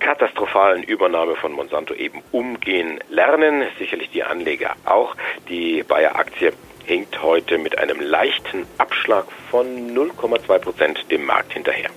katastrophalen 0.00 0.82
Übernahme 0.82 1.36
von 1.36 1.52
Monsanto 1.52 1.94
eben 1.94 2.22
umgehen 2.32 2.98
lernen. 3.10 3.64
Sicherlich 3.78 4.10
die 4.10 4.24
Anleger 4.24 4.74
auch. 4.84 5.14
Die 5.48 5.84
Bayer-Aktie 5.84 6.52
hinkt 6.84 7.22
heute 7.22 7.58
mit 7.58 7.78
einem 7.78 8.00
leichten 8.00 8.66
Abschlag 8.78 9.24
von 9.50 9.66
0,2 9.66 10.58
Prozent 10.58 11.10
dem 11.10 11.24
Markt 11.24 11.52
hinterher. 11.52 11.90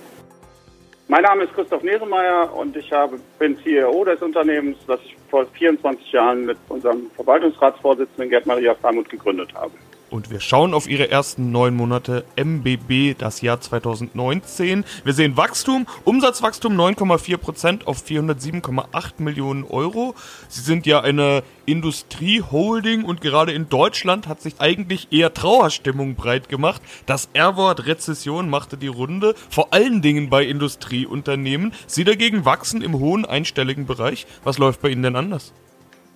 Mein 1.08 1.22
Name 1.22 1.44
ist 1.44 1.54
Christoph 1.54 1.84
Nesemeyer 1.84 2.52
und 2.52 2.76
ich 2.76 2.90
habe, 2.92 3.20
bin 3.38 3.56
CEO 3.62 4.04
des 4.04 4.20
Unternehmens, 4.20 4.76
das 4.88 4.98
ich 5.04 5.16
vor 5.30 5.46
24 5.46 6.10
Jahren 6.10 6.46
mit 6.46 6.58
unserem 6.68 7.10
Verwaltungsratsvorsitzenden 7.14 8.28
Gerd 8.28 8.46
Maria 8.46 8.74
Farmuth 8.74 9.08
gegründet 9.08 9.54
habe. 9.54 9.72
Und 10.08 10.30
wir 10.30 10.40
schauen 10.40 10.72
auf 10.72 10.88
ihre 10.88 11.10
ersten 11.10 11.50
neun 11.50 11.74
Monate 11.74 12.24
MBB, 12.36 13.18
das 13.18 13.40
Jahr 13.40 13.60
2019. 13.60 14.84
Wir 15.04 15.12
sehen 15.12 15.36
Wachstum, 15.36 15.86
Umsatzwachstum 16.04 16.74
9,4 16.74 17.36
Prozent 17.38 17.86
auf 17.86 18.04
407,8 18.04 19.14
Millionen 19.18 19.64
Euro. 19.64 20.14
Sie 20.48 20.60
sind 20.60 20.86
ja 20.86 21.00
eine 21.00 21.42
Industrieholding 21.66 23.04
und 23.04 23.20
gerade 23.20 23.52
in 23.52 23.68
Deutschland 23.68 24.28
hat 24.28 24.40
sich 24.40 24.60
eigentlich 24.60 25.08
eher 25.10 25.34
Trauerstimmung 25.34 26.14
breit 26.14 26.48
gemacht. 26.48 26.80
Das 27.06 27.28
R-Wort 27.32 27.86
Rezession 27.86 28.48
machte 28.48 28.76
die 28.76 28.86
Runde, 28.86 29.34
vor 29.50 29.72
allen 29.72 30.02
Dingen 30.02 30.30
bei 30.30 30.44
Industrieunternehmen. 30.44 31.72
Sie 31.88 32.04
dagegen 32.04 32.44
wachsen 32.44 32.80
im 32.80 32.98
hohen 32.98 33.24
einstelligen 33.24 33.86
Bereich. 33.86 34.26
Was 34.44 34.58
läuft 34.58 34.82
bei 34.82 34.90
Ihnen 34.90 35.02
denn 35.02 35.16
anders? 35.16 35.52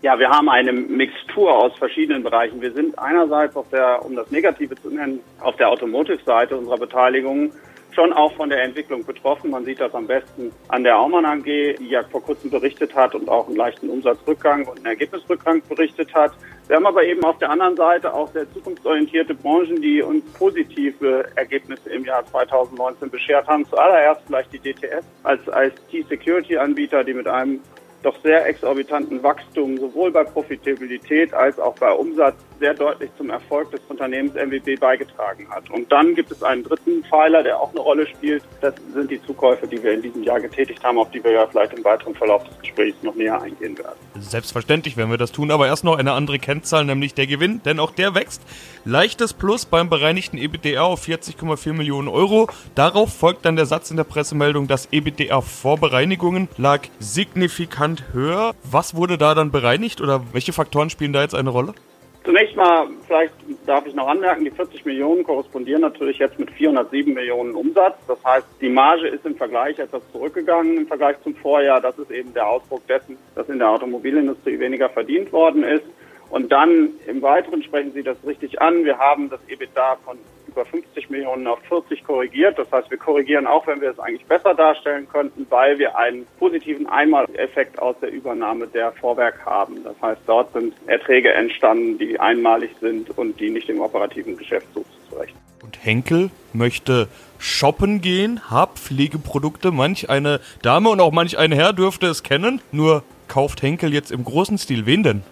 Ja, 0.02 0.18
wir 0.18 0.30
haben 0.30 0.48
eine 0.48 0.72
Mixtur 0.72 1.52
aus 1.52 1.76
verschiedenen 1.76 2.22
Bereichen. 2.22 2.62
Wir 2.62 2.72
sind 2.72 2.98
einerseits 2.98 3.54
auf 3.54 3.68
der, 3.68 4.02
um 4.02 4.16
das 4.16 4.30
Negative 4.30 4.74
zu 4.76 4.88
nennen, 4.88 5.20
auf 5.40 5.56
der 5.56 5.68
Automotive-Seite 5.68 6.56
unserer 6.56 6.78
Beteiligung 6.78 7.52
schon 7.94 8.12
auch 8.14 8.32
von 8.32 8.48
der 8.48 8.62
Entwicklung 8.62 9.04
betroffen. 9.04 9.50
Man 9.50 9.66
sieht 9.66 9.78
das 9.78 9.94
am 9.94 10.06
besten 10.06 10.52
an 10.68 10.84
der 10.84 10.98
Aumann 10.98 11.26
AG, 11.26 11.44
die 11.44 11.88
ja 11.88 12.02
vor 12.04 12.22
kurzem 12.22 12.48
berichtet 12.50 12.94
hat 12.94 13.14
und 13.14 13.28
auch 13.28 13.46
einen 13.46 13.56
leichten 13.56 13.90
Umsatzrückgang 13.90 14.64
und 14.66 14.78
einen 14.78 14.86
Ergebnisrückgang 14.86 15.60
berichtet 15.68 16.14
hat. 16.14 16.32
Wir 16.68 16.76
haben 16.76 16.86
aber 16.86 17.04
eben 17.04 17.22
auf 17.24 17.36
der 17.36 17.50
anderen 17.50 17.76
Seite 17.76 18.14
auch 18.14 18.30
sehr 18.32 18.50
zukunftsorientierte 18.52 19.34
Branchen, 19.34 19.82
die 19.82 20.00
uns 20.00 20.24
positive 20.32 21.26
Ergebnisse 21.34 21.90
im 21.90 22.06
Jahr 22.06 22.24
2019 22.24 23.10
beschert 23.10 23.46
haben. 23.48 23.66
Zuallererst 23.66 24.22
vielleicht 24.26 24.52
die 24.52 24.60
DTS 24.60 25.04
als 25.24 25.42
IT-Security-Anbieter, 25.92 27.04
die 27.04 27.12
mit 27.12 27.26
einem 27.26 27.60
doch 28.02 28.16
sehr 28.22 28.46
exorbitanten 28.46 29.22
Wachstum 29.22 29.78
sowohl 29.78 30.10
bei 30.10 30.24
Profitabilität 30.24 31.32
als 31.34 31.58
auch 31.58 31.76
bei 31.76 31.92
Umsatz 31.92 32.36
sehr 32.60 32.74
deutlich 32.74 33.10
zum 33.16 33.30
Erfolg 33.30 33.70
des 33.72 33.80
Unternehmens 33.88 34.34
MWB 34.34 34.78
beigetragen 34.78 35.48
hat. 35.50 35.68
Und 35.70 35.90
dann 35.90 36.14
gibt 36.14 36.30
es 36.30 36.42
einen 36.42 36.62
dritten 36.62 37.02
Pfeiler, 37.04 37.42
der 37.42 37.58
auch 37.58 37.70
eine 37.70 37.80
Rolle 37.80 38.06
spielt. 38.06 38.44
Das 38.60 38.74
sind 38.92 39.10
die 39.10 39.20
Zukäufe, 39.22 39.66
die 39.66 39.82
wir 39.82 39.94
in 39.94 40.02
diesem 40.02 40.22
Jahr 40.22 40.40
getätigt 40.40 40.84
haben, 40.84 40.98
auf 40.98 41.10
die 41.10 41.24
wir 41.24 41.32
ja 41.32 41.46
vielleicht 41.46 41.72
im 41.72 41.82
weiteren 41.82 42.14
Verlauf 42.14 42.44
des 42.44 42.58
Gesprächs 42.60 43.02
noch 43.02 43.14
näher 43.14 43.40
eingehen 43.40 43.76
werden. 43.78 43.98
Selbstverständlich 44.20 44.96
werden 44.96 45.10
wir 45.10 45.18
das 45.18 45.32
tun, 45.32 45.50
aber 45.50 45.66
erst 45.66 45.84
noch 45.84 45.98
eine 45.98 46.12
andere 46.12 46.38
Kennzahl, 46.38 46.84
nämlich 46.84 47.14
der 47.14 47.26
Gewinn, 47.26 47.62
denn 47.64 47.80
auch 47.80 47.92
der 47.92 48.14
wächst. 48.14 48.42
Leichtes 48.84 49.32
Plus 49.32 49.64
beim 49.64 49.88
bereinigten 49.88 50.36
EBITDA 50.36 50.82
auf 50.82 51.06
40,4 51.06 51.72
Millionen 51.72 52.08
Euro. 52.08 52.48
Darauf 52.74 53.12
folgt 53.12 53.44
dann 53.44 53.56
der 53.56 53.66
Satz 53.66 53.90
in 53.90 53.96
der 53.96 54.04
Pressemeldung, 54.04 54.68
dass 54.68 54.88
EBITDA 54.92 55.40
vor 55.40 55.78
Bereinigungen 55.78 56.48
lag 56.58 56.82
signifikant 56.98 58.04
höher. 58.12 58.54
Was 58.62 58.94
wurde 58.94 59.16
da 59.16 59.34
dann 59.34 59.50
bereinigt 59.50 60.00
oder 60.00 60.22
welche 60.32 60.52
Faktoren 60.52 60.90
spielen 60.90 61.12
da 61.12 61.22
jetzt 61.22 61.34
eine 61.34 61.50
Rolle? 61.50 61.74
Zunächst 62.22 62.54
mal, 62.54 62.86
vielleicht 63.06 63.32
darf 63.66 63.86
ich 63.86 63.94
noch 63.94 64.06
anmerken, 64.06 64.44
die 64.44 64.50
40 64.50 64.84
Millionen 64.84 65.24
korrespondieren 65.24 65.80
natürlich 65.80 66.18
jetzt 66.18 66.38
mit 66.38 66.50
407 66.50 67.14
Millionen 67.14 67.54
Umsatz. 67.54 67.96
Das 68.06 68.22
heißt, 68.22 68.46
die 68.60 68.68
Marge 68.68 69.08
ist 69.08 69.24
im 69.24 69.36
Vergleich 69.36 69.78
etwas 69.78 70.02
zurückgegangen 70.12 70.76
im 70.76 70.86
Vergleich 70.86 71.16
zum 71.22 71.34
Vorjahr. 71.34 71.80
Das 71.80 71.98
ist 71.98 72.10
eben 72.10 72.34
der 72.34 72.46
Ausdruck 72.46 72.86
dessen, 72.86 73.16
dass 73.34 73.48
in 73.48 73.58
der 73.58 73.70
Automobilindustrie 73.70 74.58
weniger 74.58 74.90
verdient 74.90 75.32
worden 75.32 75.64
ist. 75.64 75.84
Und 76.28 76.52
dann 76.52 76.90
im 77.06 77.22
Weiteren 77.22 77.62
sprechen 77.62 77.92
Sie 77.92 78.02
das 78.02 78.16
richtig 78.26 78.60
an. 78.60 78.84
Wir 78.84 78.98
haben 78.98 79.30
das 79.30 79.40
EBITDA 79.48 79.96
von 80.04 80.18
über 80.50 80.64
50 80.64 81.10
Millionen 81.10 81.46
auf 81.46 81.60
40 81.68 82.04
korrigiert. 82.04 82.58
Das 82.58 82.70
heißt, 82.70 82.90
wir 82.90 82.98
korrigieren 82.98 83.46
auch, 83.46 83.66
wenn 83.66 83.80
wir 83.80 83.90
es 83.90 83.98
eigentlich 83.98 84.24
besser 84.26 84.54
darstellen 84.54 85.08
könnten, 85.08 85.46
weil 85.48 85.78
wir 85.78 85.96
einen 85.96 86.26
positiven 86.38 86.86
Einmaleffekt 86.86 87.78
aus 87.78 87.96
der 88.00 88.10
Übernahme 88.10 88.66
der 88.66 88.92
Vorwerk 88.92 89.44
haben. 89.44 89.82
Das 89.84 89.94
heißt, 90.02 90.20
dort 90.26 90.52
sind 90.52 90.74
Erträge 90.86 91.32
entstanden, 91.32 91.98
die 91.98 92.18
einmalig 92.18 92.70
sind 92.80 93.16
und 93.16 93.38
die 93.40 93.50
nicht 93.50 93.68
im 93.68 93.80
operativen 93.80 94.36
Geschäft 94.36 94.66
zuzurechnen. 94.74 95.40
Und 95.62 95.84
Henkel 95.84 96.30
möchte 96.52 97.08
shoppen 97.38 98.00
gehen, 98.00 98.50
Haarpflegeprodukte. 98.50 99.70
Manch 99.70 100.10
eine 100.10 100.40
Dame 100.62 100.88
und 100.90 101.00
auch 101.00 101.12
manch 101.12 101.38
ein 101.38 101.52
Herr 101.52 101.72
dürfte 101.72 102.06
es 102.06 102.22
kennen. 102.22 102.60
Nur 102.72 103.02
kauft 103.28 103.62
Henkel 103.62 103.92
jetzt 103.92 104.10
im 104.10 104.24
großen 104.24 104.58
Stil 104.58 104.86
wen 104.86 105.02
denn? 105.02 105.22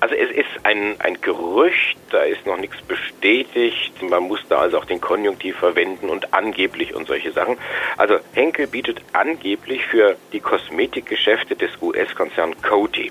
Also 0.00 0.14
es 0.14 0.30
ist 0.30 0.47
ein, 0.68 1.00
ein 1.00 1.18
Gerücht, 1.22 1.96
da 2.10 2.24
ist 2.24 2.44
noch 2.44 2.58
nichts 2.58 2.76
bestätigt. 2.82 4.02
Man 4.02 4.24
muss 4.24 4.40
da 4.50 4.58
also 4.58 4.78
auch 4.78 4.84
den 4.84 5.00
Konjunktiv 5.00 5.56
verwenden 5.56 6.10
und 6.10 6.34
angeblich 6.34 6.94
und 6.94 7.08
solche 7.08 7.32
Sachen. 7.32 7.56
Also 7.96 8.18
Henkel 8.34 8.66
bietet 8.66 9.00
angeblich 9.14 9.86
für 9.86 10.16
die 10.34 10.40
Kosmetikgeschäfte 10.40 11.56
des 11.56 11.70
US-Konzerns 11.80 12.60
Coty. 12.62 13.10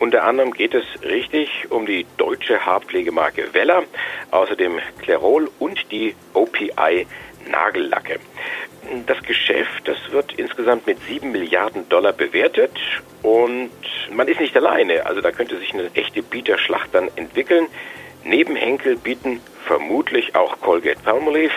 Unter 0.00 0.24
anderem 0.24 0.52
geht 0.52 0.74
es 0.74 0.84
richtig 1.04 1.70
um 1.70 1.86
die 1.86 2.06
deutsche 2.16 2.66
Haarpflegemarke 2.66 3.54
Weller, 3.54 3.84
außerdem 4.32 4.80
Clairol 5.00 5.48
und 5.60 5.92
die 5.92 6.16
OPI 6.34 7.06
Nagellacke. 7.48 8.18
Das 9.06 9.22
Geschäft, 9.22 9.86
das 9.86 9.96
wird 10.10 10.32
insgesamt 10.34 10.86
mit 10.86 10.98
sieben 11.08 11.32
Milliarden 11.32 11.88
Dollar 11.88 12.12
bewertet 12.12 12.72
und 13.22 13.70
man 14.10 14.28
ist 14.28 14.40
nicht 14.40 14.56
alleine. 14.56 15.06
Also 15.06 15.20
da 15.20 15.32
könnte 15.32 15.58
sich 15.58 15.74
eine 15.74 15.90
echte 15.94 16.22
Bieterschlacht 16.22 16.90
dann 16.92 17.08
entwickeln. 17.16 17.66
Neben 18.24 18.56
Henkel 18.56 18.96
bieten 18.96 19.40
vermutlich 19.66 20.34
auch 20.34 20.60
Colgate 20.60 21.02
Palmolive 21.02 21.54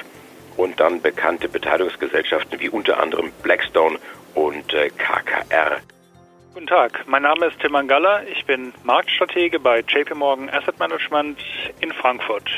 und 0.58 0.80
dann 0.80 1.02
bekannte 1.02 1.48
Beteiligungsgesellschaften 1.48 2.60
wie 2.60 2.70
unter 2.70 3.00
anderem 3.00 3.32
Blackstone 3.44 3.98
und 4.36 4.74
äh, 4.74 4.90
KKR. 4.90 5.78
Guten 6.54 6.68
Tag, 6.68 7.06
mein 7.08 7.22
Name 7.22 7.46
ist 7.46 7.60
Tim 7.60 7.72
Mangala. 7.72 8.24
Ich 8.24 8.46
bin 8.46 8.74
Marktstratege 8.84 9.60
bei 9.60 9.80
JP 9.80 10.16
Morgan 10.16 10.50
Asset 10.50 10.78
Management 10.80 11.40
in 11.80 11.92
Frankfurt. 11.94 12.50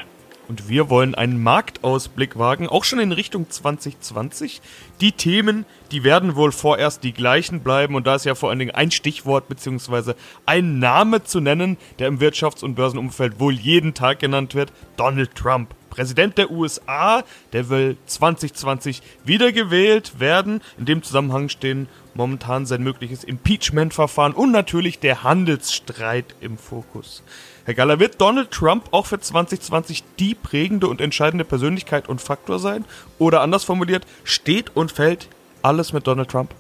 Und 0.52 0.68
wir 0.68 0.90
wollen 0.90 1.16
einen 1.16 1.42
Marktausblick 1.42 2.38
wagen, 2.38 2.68
auch 2.68 2.84
schon 2.84 3.00
in 3.00 3.14
Richtung 3.14 3.50
2020. 3.50 4.62
Die 5.00 5.14
Themen, 5.14 5.64
die 5.92 6.04
werden 6.04 6.36
wohl 6.36 6.52
vorerst 6.52 7.06
die 7.06 7.14
gleichen 7.14 7.62
bleiben. 7.62 7.96
Und 7.96 8.06
da 8.06 8.16
ist 8.16 8.26
ja 8.26 8.36
vor 8.36 8.50
allen 8.50 8.60
Dingen 8.60 8.76
ein 8.76 8.92
Stichwort 8.92 9.48
bzw. 9.48 10.12
ein 10.46 10.78
Name 10.80 11.24
zu 11.24 11.40
nennen, 11.40 11.78
der 12.00 12.10
im 12.10 12.20
Wirtschafts- 12.20 12.66
und 12.66 12.76
Börsenumfeld 12.76 13.40
wohl 13.40 13.54
jeden 13.54 13.94
Tag 13.94 14.20
genannt 14.20 14.54
wird. 14.54 14.74
Donald 14.98 15.34
Trump. 15.36 15.74
Präsident 15.90 16.38
der 16.38 16.52
USA, 16.52 17.24
der 17.54 17.70
will 17.70 17.96
2020 18.06 19.02
wiedergewählt 19.24 20.20
werden. 20.20 20.60
In 20.78 20.84
dem 20.84 21.02
Zusammenhang 21.02 21.48
stehen 21.48 21.88
momentan 22.14 22.66
sein 22.66 22.84
mögliches 22.84 23.24
Impeachment-Verfahren 23.24 24.34
und 24.34 24.52
natürlich 24.52 25.00
der 25.00 25.24
Handelsstreit 25.24 26.36
im 26.42 26.58
Fokus. 26.58 27.24
Herr 27.66 27.74
Galler, 27.74 28.00
wird 28.00 28.20
Donald 28.20 28.52
Trump 28.52 28.86
auch 28.92 29.06
für 29.06 29.20
2020 29.20 30.04
die 30.20 30.36
prägende 30.36 30.88
und 30.88 31.00
entscheidende 31.00 31.46
Persönlichkeit 31.46 32.10
und 32.10 32.22
Faktor 32.22 32.60
sein? 32.60 32.86
Oder 33.20 33.42
anders 33.42 33.64
formuliert, 33.64 34.06
steht 34.24 34.76
und 34.76 34.92
fällt 34.92 35.30
alles 35.62 35.94
mit 35.94 36.08
Donald 36.08 36.30
Trump? 36.30 36.52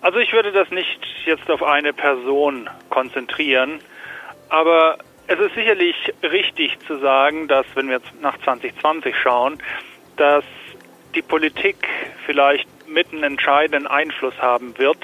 Also 0.00 0.18
ich 0.18 0.32
würde 0.32 0.50
das 0.52 0.70
nicht 0.70 1.00
jetzt 1.26 1.50
auf 1.50 1.62
eine 1.62 1.92
Person 1.92 2.68
konzentrieren, 2.88 3.80
aber 4.48 4.98
es 5.26 5.38
ist 5.38 5.54
sicherlich 5.54 5.94
richtig 6.22 6.78
zu 6.86 6.98
sagen, 6.98 7.46
dass 7.46 7.66
wenn 7.74 7.88
wir 7.88 8.00
nach 8.20 8.36
2020 8.38 9.14
schauen, 9.16 9.58
dass 10.16 10.44
die 11.14 11.22
Politik 11.22 11.76
vielleicht 12.26 12.68
mit 12.90 13.12
einen 13.12 13.22
entscheidenden 13.22 13.86
Einfluss 13.86 14.36
haben 14.38 14.76
wird, 14.78 14.98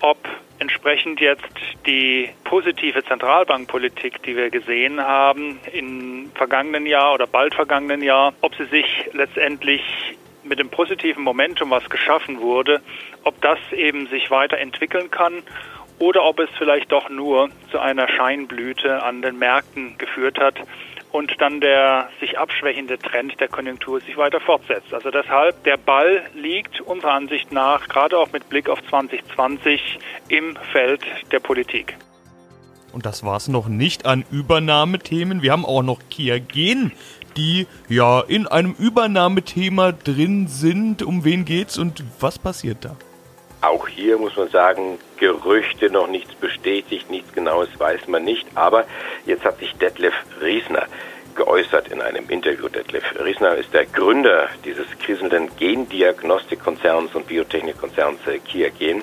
ob 0.00 0.18
entsprechend 0.58 1.20
jetzt 1.20 1.48
die 1.86 2.28
positive 2.44 3.02
Zentralbankpolitik, 3.04 4.22
die 4.22 4.36
wir 4.36 4.50
gesehen 4.50 5.00
haben 5.00 5.58
im 5.72 6.30
vergangenen 6.34 6.86
Jahr 6.86 7.14
oder 7.14 7.26
bald 7.26 7.54
vergangenen 7.54 8.02
Jahr, 8.02 8.34
ob 8.42 8.54
sie 8.54 8.66
sich 8.66 8.86
letztendlich 9.12 9.82
mit 10.44 10.58
dem 10.58 10.68
positiven 10.68 11.22
Momentum, 11.22 11.70
was 11.70 11.88
geschaffen 11.88 12.40
wurde, 12.40 12.80
ob 13.24 13.40
das 13.40 13.58
eben 13.72 14.06
sich 14.08 14.30
weiterentwickeln 14.30 15.10
kann 15.10 15.42
oder 15.98 16.24
ob 16.24 16.38
es 16.40 16.48
vielleicht 16.56 16.90
doch 16.92 17.10
nur 17.10 17.50
zu 17.70 17.78
einer 17.78 18.08
Scheinblüte 18.08 19.02
an 19.02 19.22
den 19.22 19.38
Märkten 19.38 19.98
geführt 19.98 20.38
hat 20.38 20.54
und 21.12 21.40
dann 21.40 21.60
der 21.60 22.08
sich 22.20 22.38
abschwächende 22.38 22.98
Trend 22.98 23.40
der 23.40 23.48
Konjunktur 23.48 24.00
sich 24.00 24.16
weiter 24.16 24.40
fortsetzt. 24.40 24.92
Also 24.94 25.10
deshalb, 25.10 25.62
der 25.64 25.76
Ball 25.76 26.22
liegt 26.34 26.80
unserer 26.80 27.12
Ansicht 27.12 27.52
nach, 27.52 27.88
gerade 27.88 28.18
auch 28.18 28.32
mit 28.32 28.48
Blick 28.48 28.68
auf 28.68 28.78
2020, 28.88 29.98
im 30.28 30.56
Feld 30.72 31.02
der 31.32 31.40
Politik. 31.40 31.96
Und 32.92 33.06
das 33.06 33.24
war 33.24 33.36
es 33.36 33.48
noch 33.48 33.68
nicht 33.68 34.06
an 34.06 34.24
Übernahmethemen. 34.30 35.42
Wir 35.42 35.52
haben 35.52 35.64
auch 35.64 35.82
noch 35.82 36.00
Kia 36.10 36.38
Gen, 36.38 36.92
die 37.36 37.66
ja 37.88 38.20
in 38.20 38.46
einem 38.46 38.74
Übernahmethema 38.78 39.92
drin 39.92 40.48
sind. 40.48 41.02
Um 41.02 41.24
wen 41.24 41.44
geht's 41.44 41.78
und 41.78 42.02
was 42.18 42.38
passiert 42.38 42.84
da? 42.84 42.96
Auch 43.62 43.88
hier 43.88 44.16
muss 44.16 44.36
man 44.36 44.48
sagen, 44.48 44.98
Gerüchte, 45.18 45.90
noch 45.90 46.08
nichts 46.08 46.34
bestätigt, 46.34 47.10
nichts 47.10 47.32
Genaues 47.34 47.68
weiß 47.78 48.08
man 48.08 48.24
nicht. 48.24 48.46
Aber 48.54 48.84
jetzt 49.26 49.44
hat 49.44 49.58
sich 49.58 49.74
Detlef 49.74 50.14
Riesner 50.40 50.86
geäußert 51.34 51.88
in 51.88 52.00
einem 52.00 52.28
Interview. 52.28 52.68
Detlef 52.68 53.04
Riesner 53.22 53.56
ist 53.56 53.72
der 53.74 53.84
Gründer 53.84 54.48
dieses 54.64 54.86
kriselnden 54.98 55.54
Gendiagnostikkonzerns 55.56 57.14
und 57.14 57.26
Biotechnikkonzerns 57.26 58.26
äh, 58.26 58.38
Kia 58.38 58.70
Gen. 58.70 59.02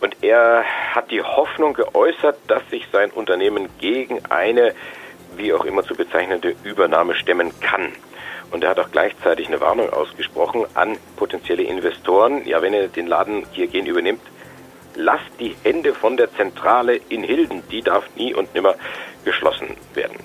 Und 0.00 0.16
er 0.22 0.64
hat 0.92 1.10
die 1.10 1.22
Hoffnung 1.22 1.74
geäußert, 1.74 2.36
dass 2.48 2.68
sich 2.70 2.86
sein 2.92 3.10
Unternehmen 3.10 3.68
gegen 3.78 4.24
eine, 4.26 4.74
wie 5.36 5.52
auch 5.52 5.64
immer 5.64 5.84
zu 5.84 5.94
bezeichnende, 5.94 6.56
Übernahme 6.64 7.14
stemmen 7.14 7.52
kann. 7.60 7.92
Und 8.54 8.62
er 8.62 8.70
hat 8.70 8.78
auch 8.78 8.92
gleichzeitig 8.92 9.48
eine 9.48 9.60
Warnung 9.60 9.92
ausgesprochen 9.92 10.64
an 10.74 10.96
potenzielle 11.16 11.64
Investoren. 11.64 12.46
Ja, 12.46 12.62
wenn 12.62 12.72
er 12.72 12.86
den 12.86 13.08
Laden 13.08 13.44
hier 13.50 13.66
gehen 13.66 13.84
übernimmt, 13.84 14.22
lasst 14.94 15.28
die 15.40 15.56
Hände 15.64 15.92
von 15.92 16.16
der 16.16 16.32
Zentrale 16.36 17.00
in 17.08 17.24
Hilden. 17.24 17.64
Die 17.72 17.82
darf 17.82 18.04
nie 18.14 18.32
und 18.32 18.54
nimmer 18.54 18.76
geschlossen 19.24 19.76
werden. 19.94 20.16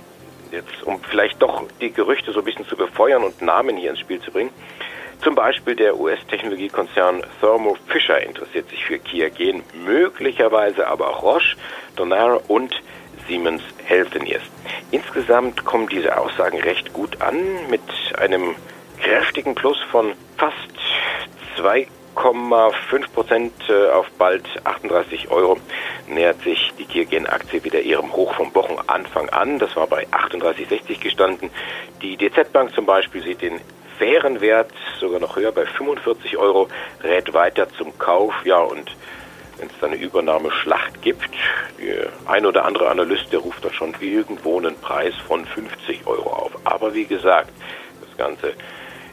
Jetzt, 0.51 0.83
um 0.83 1.01
vielleicht 1.09 1.41
doch 1.41 1.63
die 1.81 1.91
Gerüchte 1.91 2.31
so 2.31 2.41
ein 2.41 2.45
bisschen 2.45 2.67
zu 2.67 2.75
befeuern 2.75 3.23
und 3.23 3.41
Namen 3.41 3.77
hier 3.77 3.89
ins 3.89 3.99
Spiel 3.99 4.21
zu 4.21 4.29
bringen. 4.29 4.51
Zum 5.23 5.33
Beispiel 5.33 5.75
der 5.75 5.99
US-Technologiekonzern 5.99 7.23
Thermo 7.39 7.77
Fisher 7.87 8.21
interessiert 8.21 8.69
sich 8.69 8.85
für 8.85 8.99
Kia 8.99 9.29
Gen, 9.29 9.63
möglicherweise 9.73 10.85
aber 10.85 11.09
auch 11.09 11.23
Roche, 11.23 11.57
Donair 11.95 12.39
und 12.47 12.79
Siemens 13.29 13.61
Healthineers. 13.85 14.41
Insgesamt 14.91 15.63
kommen 15.63 15.87
diese 15.87 16.17
Aussagen 16.17 16.59
recht 16.59 16.91
gut 16.93 17.21
an 17.21 17.37
mit 17.69 17.81
einem 18.17 18.55
kräftigen 19.01 19.55
Plus 19.55 19.77
von 19.91 20.13
fast 20.37 20.57
2,5 21.57 23.09
Prozent 23.13 23.53
äh, 23.69 23.89
auf 23.91 24.07
bald 24.17 24.43
38 24.65 25.29
Euro 25.29 25.57
nähert 26.07 26.41
sich 26.41 26.73
die 26.77 26.85
Kirgen-Aktie 26.85 27.63
wieder 27.63 27.81
ihrem 27.81 28.11
Hoch 28.13 28.33
vom 28.33 28.53
Wochenanfang 28.55 29.29
an. 29.29 29.59
Das 29.59 29.75
war 29.75 29.87
bei 29.87 30.07
38,60 30.07 30.99
gestanden. 30.99 31.51
Die 32.01 32.17
DZ 32.17 32.51
Bank 32.51 32.73
zum 32.73 32.85
Beispiel 32.85 33.21
sieht 33.21 33.41
den 33.41 33.61
fairen 33.99 34.41
Wert 34.41 34.71
sogar 34.99 35.19
noch 35.19 35.35
höher 35.35 35.51
bei 35.51 35.65
45 35.65 36.37
Euro, 36.37 36.67
rät 37.03 37.33
weiter 37.33 37.67
zum 37.77 37.97
Kauf. 37.99 38.33
Ja, 38.43 38.59
und 38.59 38.89
wenn 39.59 39.67
es 39.67 39.73
da 39.79 39.87
eine 39.87 39.97
Übernahmeschlacht 39.97 41.01
gibt, 41.01 41.29
der 41.79 42.09
ein 42.25 42.45
oder 42.45 42.65
andere 42.65 42.89
Analyst, 42.89 43.31
der 43.31 43.39
ruft 43.39 43.63
da 43.63 43.71
schon 43.71 43.93
irgendwo 43.99 44.57
einen 44.57 44.75
Preis 44.79 45.13
von 45.27 45.45
50 45.45 46.07
Euro 46.07 46.29
auf. 46.29 46.51
Aber 46.63 46.93
wie 46.93 47.05
gesagt, 47.05 47.51
das 48.01 48.17
Ganze 48.17 48.53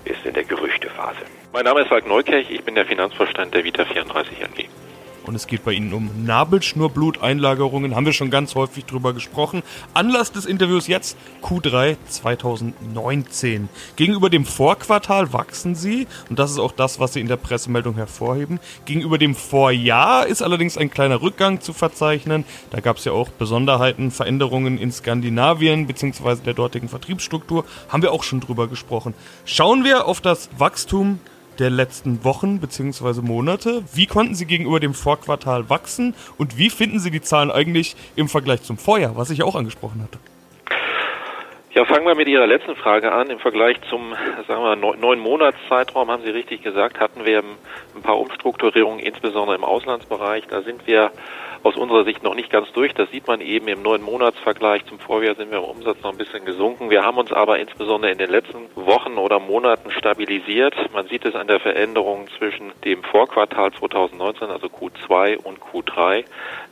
ist 0.04 0.24
in 0.24 0.34
der 0.34 0.44
Gerüchtephase. 0.44 1.20
Mein 1.52 1.64
Name 1.64 1.82
ist 1.82 1.88
Falk 1.88 2.06
Neukirch, 2.06 2.50
ich 2.50 2.62
bin 2.62 2.74
der 2.74 2.86
Finanzvorstand 2.86 3.54
der 3.54 3.64
Vita 3.64 3.84
34 3.84 4.44
AG 4.44 4.85
und 5.26 5.34
es 5.34 5.46
geht 5.46 5.64
bei 5.64 5.72
Ihnen 5.72 5.92
um 5.92 6.24
Nabelschnurbluteinlagerungen. 6.24 7.94
Haben 7.94 8.06
wir 8.06 8.12
schon 8.12 8.30
ganz 8.30 8.54
häufig 8.54 8.84
drüber 8.84 9.12
gesprochen. 9.12 9.62
Anlass 9.94 10.32
des 10.32 10.46
Interviews 10.46 10.86
jetzt 10.86 11.16
Q3 11.42 11.96
2019. 12.08 13.68
Gegenüber 13.96 14.30
dem 14.30 14.44
Vorquartal 14.44 15.32
wachsen 15.32 15.74
Sie 15.74 16.06
und 16.30 16.38
das 16.38 16.50
ist 16.50 16.58
auch 16.58 16.72
das, 16.72 17.00
was 17.00 17.12
Sie 17.12 17.20
in 17.20 17.28
der 17.28 17.36
Pressemeldung 17.36 17.94
hervorheben. 17.94 18.60
Gegenüber 18.84 19.18
dem 19.18 19.34
Vorjahr 19.34 20.26
ist 20.26 20.42
allerdings 20.42 20.78
ein 20.78 20.90
kleiner 20.90 21.22
Rückgang 21.22 21.60
zu 21.60 21.72
verzeichnen. 21.72 22.44
Da 22.70 22.80
gab 22.80 22.98
es 22.98 23.04
ja 23.04 23.12
auch 23.12 23.28
Besonderheiten, 23.28 24.10
Veränderungen 24.10 24.78
in 24.78 24.92
Skandinavien 24.92 25.86
bzw. 25.86 26.36
der 26.44 26.54
dortigen 26.54 26.88
Vertriebsstruktur. 26.88 27.64
Haben 27.88 28.02
wir 28.02 28.12
auch 28.12 28.22
schon 28.22 28.40
drüber 28.40 28.68
gesprochen. 28.68 29.14
Schauen 29.44 29.84
wir 29.84 30.06
auf 30.06 30.20
das 30.20 30.48
Wachstum 30.58 31.20
der 31.60 31.70
letzten 31.70 32.24
Wochen 32.24 32.60
bzw. 32.60 33.22
Monate? 33.22 33.82
Wie 33.92 34.06
konnten 34.06 34.34
Sie 34.34 34.46
gegenüber 34.46 34.80
dem 34.80 34.94
Vorquartal 34.94 35.68
wachsen 35.70 36.14
und 36.38 36.58
wie 36.58 36.70
finden 36.70 36.98
Sie 36.98 37.10
die 37.10 37.22
Zahlen 37.22 37.50
eigentlich 37.50 37.96
im 38.16 38.28
Vergleich 38.28 38.62
zum 38.62 38.78
Vorjahr, 38.78 39.16
was 39.16 39.30
ich 39.30 39.42
auch 39.42 39.54
angesprochen 39.54 40.02
hatte? 40.02 40.18
Ja, 41.76 41.84
fangen 41.84 42.06
wir 42.06 42.14
mit 42.14 42.26
Ihrer 42.26 42.46
letzten 42.46 42.74
Frage 42.74 43.12
an. 43.12 43.28
Im 43.28 43.38
Vergleich 43.38 43.76
zum, 43.90 44.14
sagen 44.48 44.62
wir, 44.62 44.96
neun 44.96 45.18
Monatszeitraum 45.18 46.10
haben 46.10 46.22
Sie 46.22 46.30
richtig 46.30 46.62
gesagt, 46.62 47.00
hatten 47.00 47.26
wir 47.26 47.42
ein 47.94 48.02
paar 48.02 48.18
Umstrukturierungen, 48.18 48.98
insbesondere 48.98 49.56
im 49.56 49.64
Auslandsbereich. 49.64 50.44
Da 50.48 50.62
sind 50.62 50.86
wir 50.86 51.10
aus 51.66 51.76
unserer 51.76 52.04
Sicht 52.04 52.22
noch 52.22 52.36
nicht 52.36 52.48
ganz 52.48 52.70
durch. 52.72 52.94
Das 52.94 53.10
sieht 53.10 53.26
man 53.26 53.40
eben 53.40 53.66
im 53.66 53.82
neuen 53.82 54.02
Monatsvergleich. 54.02 54.86
Zum 54.86 55.00
Vorjahr 55.00 55.34
sind 55.34 55.50
wir 55.50 55.58
im 55.58 55.64
Umsatz 55.64 56.00
noch 56.00 56.12
ein 56.12 56.16
bisschen 56.16 56.44
gesunken. 56.44 56.90
Wir 56.90 57.02
haben 57.02 57.18
uns 57.18 57.32
aber 57.32 57.58
insbesondere 57.58 58.12
in 58.12 58.18
den 58.18 58.30
letzten 58.30 58.68
Wochen 58.76 59.14
oder 59.14 59.40
Monaten 59.40 59.90
stabilisiert. 59.90 60.76
Man 60.92 61.08
sieht 61.08 61.24
es 61.24 61.34
an 61.34 61.48
der 61.48 61.58
Veränderung 61.58 62.28
zwischen 62.38 62.70
dem 62.84 63.02
Vorquartal 63.02 63.72
2019, 63.72 64.48
also 64.48 64.68
Q2 64.68 65.38
und 65.38 65.58
Q3. 65.58 66.24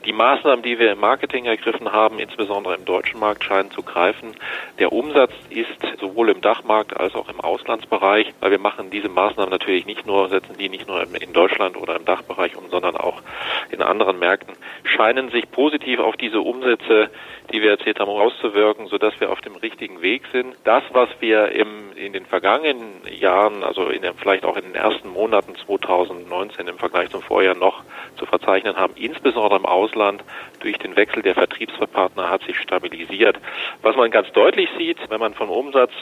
Die 0.04 0.12
Maßnahmen, 0.12 0.62
die 0.62 0.78
wir 0.78 0.92
im 0.92 1.00
Marketing 1.00 1.46
ergriffen 1.46 1.90
haben, 1.90 2.20
insbesondere 2.20 2.76
im 2.76 2.84
deutschen 2.84 3.18
Markt, 3.18 3.42
scheinen 3.42 3.72
zu 3.72 3.82
greifen. 3.82 4.36
Der 4.78 4.92
Umsatz 4.92 5.32
ist 5.50 5.98
sowohl 5.98 6.28
im 6.28 6.40
Dachmarkt 6.40 6.96
als 6.96 7.16
auch 7.16 7.28
im 7.28 7.40
Auslandsbereich, 7.40 8.32
weil 8.38 8.50
wir 8.52 8.60
machen 8.60 8.90
diese 8.90 9.08
Maßnahmen 9.08 9.50
natürlich 9.50 9.86
nicht 9.86 10.06
nur, 10.06 10.28
setzen 10.28 10.56
die 10.56 10.68
nicht 10.68 10.86
nur 10.86 11.02
in 11.02 11.32
Deutschland 11.32 11.76
oder 11.76 11.96
im 11.96 12.04
Dachbereich 12.04 12.56
um, 12.56 12.68
sondern 12.68 12.96
auch 12.96 13.22
in 13.70 13.82
anderen 13.82 14.18
Märkten 14.18 14.54
scheinen 14.84 15.30
sich 15.30 15.50
positiv 15.50 15.98
auf 15.98 16.16
diese 16.16 16.40
Umsätze, 16.40 17.10
die 17.52 17.62
wir 17.62 17.70
erzählt 17.70 17.98
haben, 18.00 18.10
auszuwirken, 18.10 18.86
sodass 18.86 19.18
wir 19.20 19.30
auf 19.30 19.40
dem 19.40 19.56
richtigen 19.56 20.02
Weg 20.02 20.22
sind. 20.32 20.56
Das, 20.64 20.82
was 20.92 21.08
wir 21.20 21.50
im, 21.52 21.92
in 21.96 22.12
den 22.12 22.26
vergangenen 22.26 23.00
Jahren, 23.10 23.64
also 23.64 23.88
in 23.88 24.02
der, 24.02 24.14
vielleicht 24.14 24.44
auch 24.44 24.56
in 24.56 24.64
den 24.64 24.74
ersten 24.74 25.08
Monaten 25.08 25.54
2019 25.66 26.68
im 26.68 26.78
Vergleich 26.78 27.10
zum 27.10 27.22
Vorjahr 27.22 27.54
noch 27.54 27.82
zu 28.16 28.26
verzeichnen 28.26 28.76
haben, 28.76 28.94
insbesondere 28.96 29.58
im 29.58 29.66
Ausland 29.66 30.22
durch 30.60 30.78
den 30.78 30.96
Wechsel 30.96 31.22
der 31.22 31.34
Vertriebspartner 31.34 32.30
hat 32.30 32.42
sich 32.42 32.58
stabilisiert. 32.58 33.38
Was 33.82 33.96
man 33.96 34.10
ganz 34.10 34.30
deutlich 34.32 34.68
sieht, 34.78 34.98
wenn 35.08 35.20
man 35.20 35.34
vom 35.34 35.50
Umsatz 35.50 35.92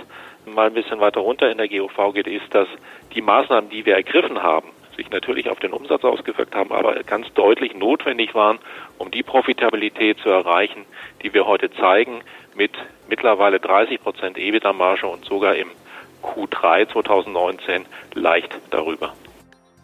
mal 0.44 0.66
ein 0.66 0.74
bisschen 0.74 1.00
weiter 1.00 1.20
runter 1.20 1.50
in 1.50 1.58
der 1.58 1.68
GOV 1.68 2.14
geht, 2.14 2.26
ist, 2.26 2.52
dass 2.54 2.68
die 3.14 3.22
Maßnahmen, 3.22 3.70
die 3.70 3.86
wir 3.86 3.94
ergriffen 3.94 4.42
haben, 4.42 4.71
sich 4.96 5.10
natürlich 5.10 5.50
auf 5.50 5.58
den 5.58 5.72
Umsatz 5.72 6.04
ausgewirkt 6.04 6.54
haben, 6.54 6.72
aber 6.72 6.94
ganz 7.04 7.32
deutlich 7.34 7.74
notwendig 7.74 8.34
waren, 8.34 8.58
um 8.98 9.10
die 9.10 9.22
Profitabilität 9.22 10.18
zu 10.18 10.28
erreichen, 10.28 10.84
die 11.22 11.32
wir 11.34 11.46
heute 11.46 11.70
zeigen, 11.70 12.22
mit 12.54 12.72
mittlerweile 13.08 13.60
30 13.60 14.02
Prozent 14.02 14.38
EBITDA-Marge 14.38 15.06
und 15.06 15.24
sogar 15.24 15.54
im 15.56 15.68
Q3 16.22 16.88
2019 16.90 17.86
leicht 18.14 18.58
darüber. 18.70 19.14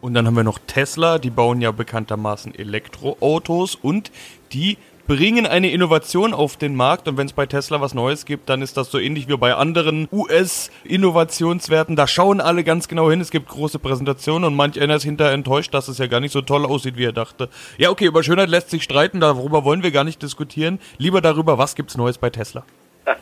Und 0.00 0.14
dann 0.14 0.26
haben 0.26 0.36
wir 0.36 0.44
noch 0.44 0.60
Tesla, 0.64 1.18
die 1.18 1.30
bauen 1.30 1.60
ja 1.60 1.72
bekanntermaßen 1.72 2.54
Elektroautos 2.54 3.74
und 3.74 4.12
die 4.52 4.78
bringen 5.08 5.46
eine 5.46 5.70
Innovation 5.70 6.34
auf 6.34 6.58
den 6.58 6.76
Markt 6.76 7.08
und 7.08 7.16
wenn 7.16 7.26
es 7.26 7.32
bei 7.32 7.46
Tesla 7.46 7.80
was 7.80 7.94
Neues 7.94 8.26
gibt, 8.26 8.50
dann 8.50 8.60
ist 8.60 8.76
das 8.76 8.90
so 8.90 8.98
ähnlich 8.98 9.26
wie 9.26 9.38
bei 9.38 9.54
anderen 9.54 10.06
US-Innovationswerten. 10.12 11.96
Da 11.96 12.06
schauen 12.06 12.42
alle 12.42 12.62
ganz 12.62 12.88
genau 12.88 13.10
hin, 13.10 13.22
es 13.22 13.30
gibt 13.30 13.48
große 13.48 13.78
Präsentationen 13.78 14.44
und 14.44 14.54
manch 14.54 14.78
einer 14.78 14.96
ist 14.96 15.04
hinterher 15.04 15.32
enttäuscht, 15.32 15.72
dass 15.72 15.88
es 15.88 15.96
ja 15.96 16.08
gar 16.08 16.20
nicht 16.20 16.32
so 16.32 16.42
toll 16.42 16.66
aussieht, 16.66 16.98
wie 16.98 17.06
er 17.06 17.12
dachte. 17.12 17.48
Ja, 17.78 17.88
okay, 17.88 18.04
über 18.04 18.22
Schönheit 18.22 18.50
lässt 18.50 18.68
sich 18.68 18.82
streiten, 18.82 19.18
darüber 19.18 19.64
wollen 19.64 19.82
wir 19.82 19.92
gar 19.92 20.04
nicht 20.04 20.22
diskutieren. 20.22 20.78
Lieber 20.98 21.22
darüber, 21.22 21.56
was 21.56 21.74
gibt's 21.74 21.96
Neues 21.96 22.18
bei 22.18 22.30
Tesla? 22.30 22.64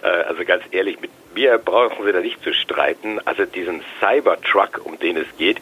Äh, 0.00 0.06
also 0.28 0.44
ganz 0.44 0.62
ehrlich, 0.70 1.00
mit 1.00 1.10
mir 1.34 1.58
brauchen 1.58 2.06
Sie 2.06 2.12
da 2.12 2.20
nicht 2.20 2.40
zu 2.44 2.54
streiten. 2.54 3.18
Also 3.24 3.46
diesen 3.46 3.82
Cybertruck, 3.98 4.80
um 4.84 4.96
den 4.96 5.16
es 5.16 5.26
geht, 5.38 5.60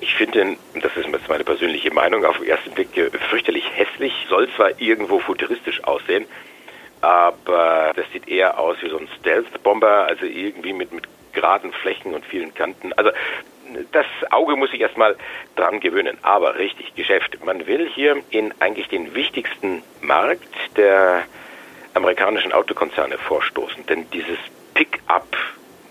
ich 0.00 0.14
finde 0.14 0.56
das 0.74 0.96
ist 0.96 1.06
jetzt 1.06 1.28
meine 1.28 1.44
persönliche 1.44 1.92
Meinung, 1.92 2.24
auf 2.24 2.38
den 2.38 2.48
ersten 2.48 2.72
Blick 2.72 2.96
äh, 2.96 3.10
fürchterlich 3.10 3.64
hässlich, 3.74 4.12
soll 4.28 4.48
zwar 4.54 4.80
irgendwo 4.80 5.18
futuristisch 5.18 5.82
aussehen, 5.84 6.26
aber 7.00 7.92
das 7.94 8.06
sieht 8.12 8.28
eher 8.28 8.58
aus 8.58 8.76
wie 8.80 8.90
so 8.90 8.98
ein 8.98 9.08
Stealth-Bomber, 9.20 10.06
also 10.06 10.26
irgendwie 10.26 10.72
mit, 10.72 10.92
mit 10.92 11.04
geraden 11.32 11.72
Flächen 11.72 12.14
und 12.14 12.24
vielen 12.24 12.54
Kanten. 12.54 12.92
Also 12.94 13.10
das 13.92 14.06
Auge 14.30 14.56
muss 14.56 14.70
sich 14.70 14.80
erstmal 14.80 15.16
dran 15.54 15.80
gewöhnen, 15.80 16.18
aber 16.22 16.56
richtig 16.56 16.94
Geschäft. 16.94 17.44
Man 17.44 17.66
will 17.66 17.88
hier 17.94 18.22
in 18.30 18.54
eigentlich 18.60 18.88
den 18.88 19.14
wichtigsten 19.14 19.82
Markt 20.00 20.48
der 20.76 21.24
amerikanischen 21.94 22.52
Autokonzerne 22.52 23.18
vorstoßen, 23.18 23.86
denn 23.86 24.08
dieses 24.10 24.38
Pick-up 24.74 25.36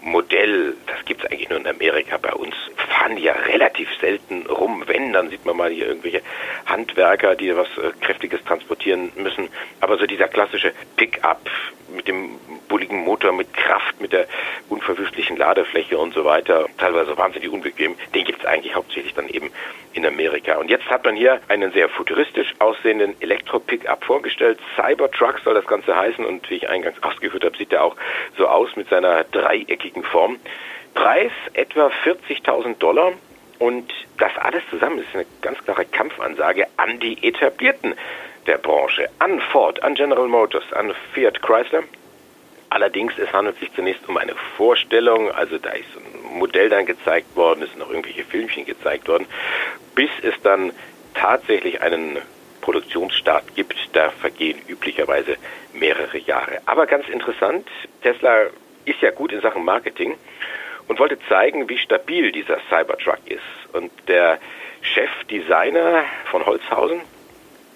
Modell, 0.05 0.75
das 0.85 1.03
gibt 1.05 1.23
es 1.23 1.31
eigentlich 1.31 1.49
nur 1.49 1.59
in 1.59 1.67
Amerika. 1.67 2.17
Bei 2.17 2.31
uns 2.31 2.53
fahren 2.89 3.15
die 3.15 3.23
ja 3.23 3.33
relativ 3.33 3.89
selten 3.99 4.45
rum. 4.45 4.83
Wenn, 4.85 5.11
dann 5.11 5.31
sieht 5.31 5.45
man 5.45 5.57
mal 5.57 5.71
hier 5.71 5.87
irgendwelche 5.87 6.21
Handwerker, 6.67 7.35
die 7.35 7.55
was 7.55 7.67
äh, 7.77 7.91
Kräftiges 8.01 8.43
transportieren 8.43 9.11
müssen. 9.15 9.49
Aber 9.81 9.97
so 9.97 10.05
dieser 10.05 10.27
klassische 10.27 10.73
Pick-up 10.95 11.49
mit 11.89 12.07
dem 12.07 12.39
bulligen 12.67 13.03
Motor, 13.03 13.31
mit 13.31 13.51
Kraft, 13.53 13.99
mit 13.99 14.13
der 14.13 14.27
unverwüstlichen 14.69 15.37
Ladefläche 15.37 15.97
und 15.97 16.13
so 16.13 16.23
weiter, 16.23 16.67
teilweise 16.77 17.17
wahnsinnig 17.17 17.49
unbequem, 17.49 17.95
den 18.13 18.25
gibt 18.25 18.39
es 18.39 18.45
eigentlich 18.45 18.75
hauptsächlich 18.75 19.13
dann 19.15 19.27
eben 19.27 19.49
in 19.95 20.05
Amerika. 20.05 20.57
Und 20.57 20.69
jetzt 20.69 20.85
hat 20.89 21.05
man 21.05 21.15
hier 21.15 21.39
einen 21.47 21.71
sehr 21.71 21.89
futuristisch 21.89 22.53
aussehenden 22.59 23.15
Elektro-Pickup 23.21 24.03
vorgestellt. 24.03 24.59
Cybertruck 24.75 25.39
soll 25.43 25.53
das 25.53 25.65
Ganze 25.65 25.95
heißen 25.95 26.25
und 26.25 26.47
wie 26.49 26.55
ich 26.55 26.69
eingangs 26.69 27.01
ausgeführt 27.01 27.45
habe, 27.45 27.57
sieht 27.57 27.71
er 27.71 27.83
auch 27.83 27.95
so 28.37 28.47
aus 28.47 28.75
mit 28.75 28.89
seiner 28.89 29.23
dreieckigen 29.23 30.03
Form. 30.03 30.37
Preis 30.93 31.31
etwa 31.53 31.91
40.000 32.03 32.77
Dollar. 32.77 33.13
Und 33.57 33.93
das 34.17 34.31
alles 34.37 34.63
zusammen 34.69 34.99
ist 34.99 35.07
eine 35.13 35.25
ganz 35.41 35.63
klare 35.63 35.85
Kampfansage 35.85 36.67
an 36.75 36.99
die 36.99 37.25
Etablierten 37.25 37.95
der 38.47 38.57
Branche, 38.57 39.09
an 39.19 39.39
Ford, 39.39 39.81
an 39.81 39.95
General 39.95 40.27
Motors, 40.27 40.65
an 40.73 40.93
Fiat 41.13 41.41
Chrysler. 41.41 41.83
Allerdings, 42.69 43.17
es 43.17 43.31
handelt 43.31 43.57
sich 43.59 43.73
zunächst 43.73 44.07
um 44.09 44.17
eine 44.17 44.35
Vorstellung, 44.57 45.31
also 45.31 45.57
da 45.57 45.69
ist 45.69 45.87
ein 45.95 46.04
Modell 46.35 46.69
dann 46.69 46.85
gezeigt 46.85 47.35
worden, 47.35 47.63
es 47.63 47.69
sind 47.69 47.79
noch 47.79 47.89
irgendwelche 47.89 48.23
Filmchen 48.23 48.65
gezeigt 48.65 49.07
worden, 49.07 49.25
bis 49.95 50.09
es 50.21 50.33
dann 50.43 50.71
tatsächlich 51.13 51.81
einen 51.81 52.17
Produktionsstart 52.61 53.55
gibt, 53.55 53.75
da 53.93 54.09
vergehen 54.09 54.59
üblicherweise 54.67 55.37
mehrere 55.73 56.17
Jahre. 56.17 56.59
Aber 56.65 56.87
ganz 56.87 57.07
interessant, 57.07 57.67
Tesla 58.01 58.47
ist 58.85 59.01
ja 59.01 59.11
gut 59.11 59.31
in 59.31 59.41
Sachen 59.41 59.63
Marketing 59.63 60.15
und 60.87 60.99
wollte 60.99 61.17
zeigen, 61.29 61.69
wie 61.69 61.77
stabil 61.77 62.31
dieser 62.31 62.59
Cybertruck 62.69 63.19
ist. 63.25 63.41
Und 63.73 63.91
der 64.07 64.39
Chefdesigner 64.81 66.05
von 66.31 66.45
Holzhausen 66.45 67.01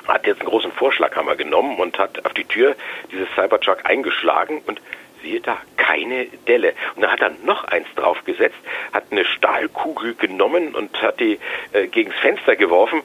hat 0.07 0.25
jetzt 0.25 0.41
einen 0.41 0.49
großen 0.49 0.71
Vorschlaghammer 0.71 1.35
genommen 1.35 1.77
und 1.77 1.97
hat 1.99 2.25
auf 2.25 2.33
die 2.33 2.45
Tür 2.45 2.75
dieses 3.11 3.27
Cybertruck 3.35 3.85
eingeschlagen 3.85 4.61
und 4.65 4.81
siehe 5.21 5.41
da, 5.41 5.57
keine 5.77 6.25
Delle. 6.47 6.73
Und 6.95 7.01
dann 7.01 7.11
hat 7.11 7.21
er 7.21 7.31
noch 7.43 7.63
eins 7.65 7.87
draufgesetzt, 7.95 8.57
hat 8.93 9.05
eine 9.11 9.25
Stahlkugel 9.25 10.15
genommen 10.15 10.75
und 10.75 11.01
hat 11.01 11.19
die 11.19 11.39
äh, 11.73 11.87
gegens 11.87 12.15
Fenster 12.15 12.55
geworfen. 12.55 13.01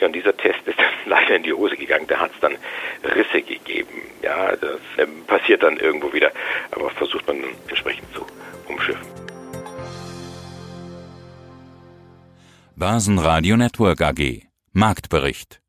Ja, 0.00 0.06
und 0.06 0.12
dieser 0.12 0.36
Test 0.36 0.60
ist 0.66 0.78
dann 0.78 0.86
leider 1.06 1.36
in 1.36 1.42
die 1.42 1.52
Hose 1.52 1.76
gegangen. 1.76 2.06
Da 2.06 2.20
hat 2.20 2.30
es 2.32 2.40
dann 2.40 2.56
Risse 3.04 3.42
gegeben. 3.42 4.02
Ja, 4.22 4.54
das 4.56 4.80
äh, 4.96 5.06
passiert 5.26 5.62
dann 5.62 5.76
irgendwo 5.78 6.12
wieder. 6.12 6.30
Aber 6.70 6.90
versucht 6.90 7.26
man 7.26 7.42
entsprechend 7.68 8.12
zu 8.14 8.26
umschiffen. 8.68 9.06
Börsenradio 12.76 13.56
Network 13.56 14.00
AG. 14.02 14.46
Marktbericht. 14.72 15.60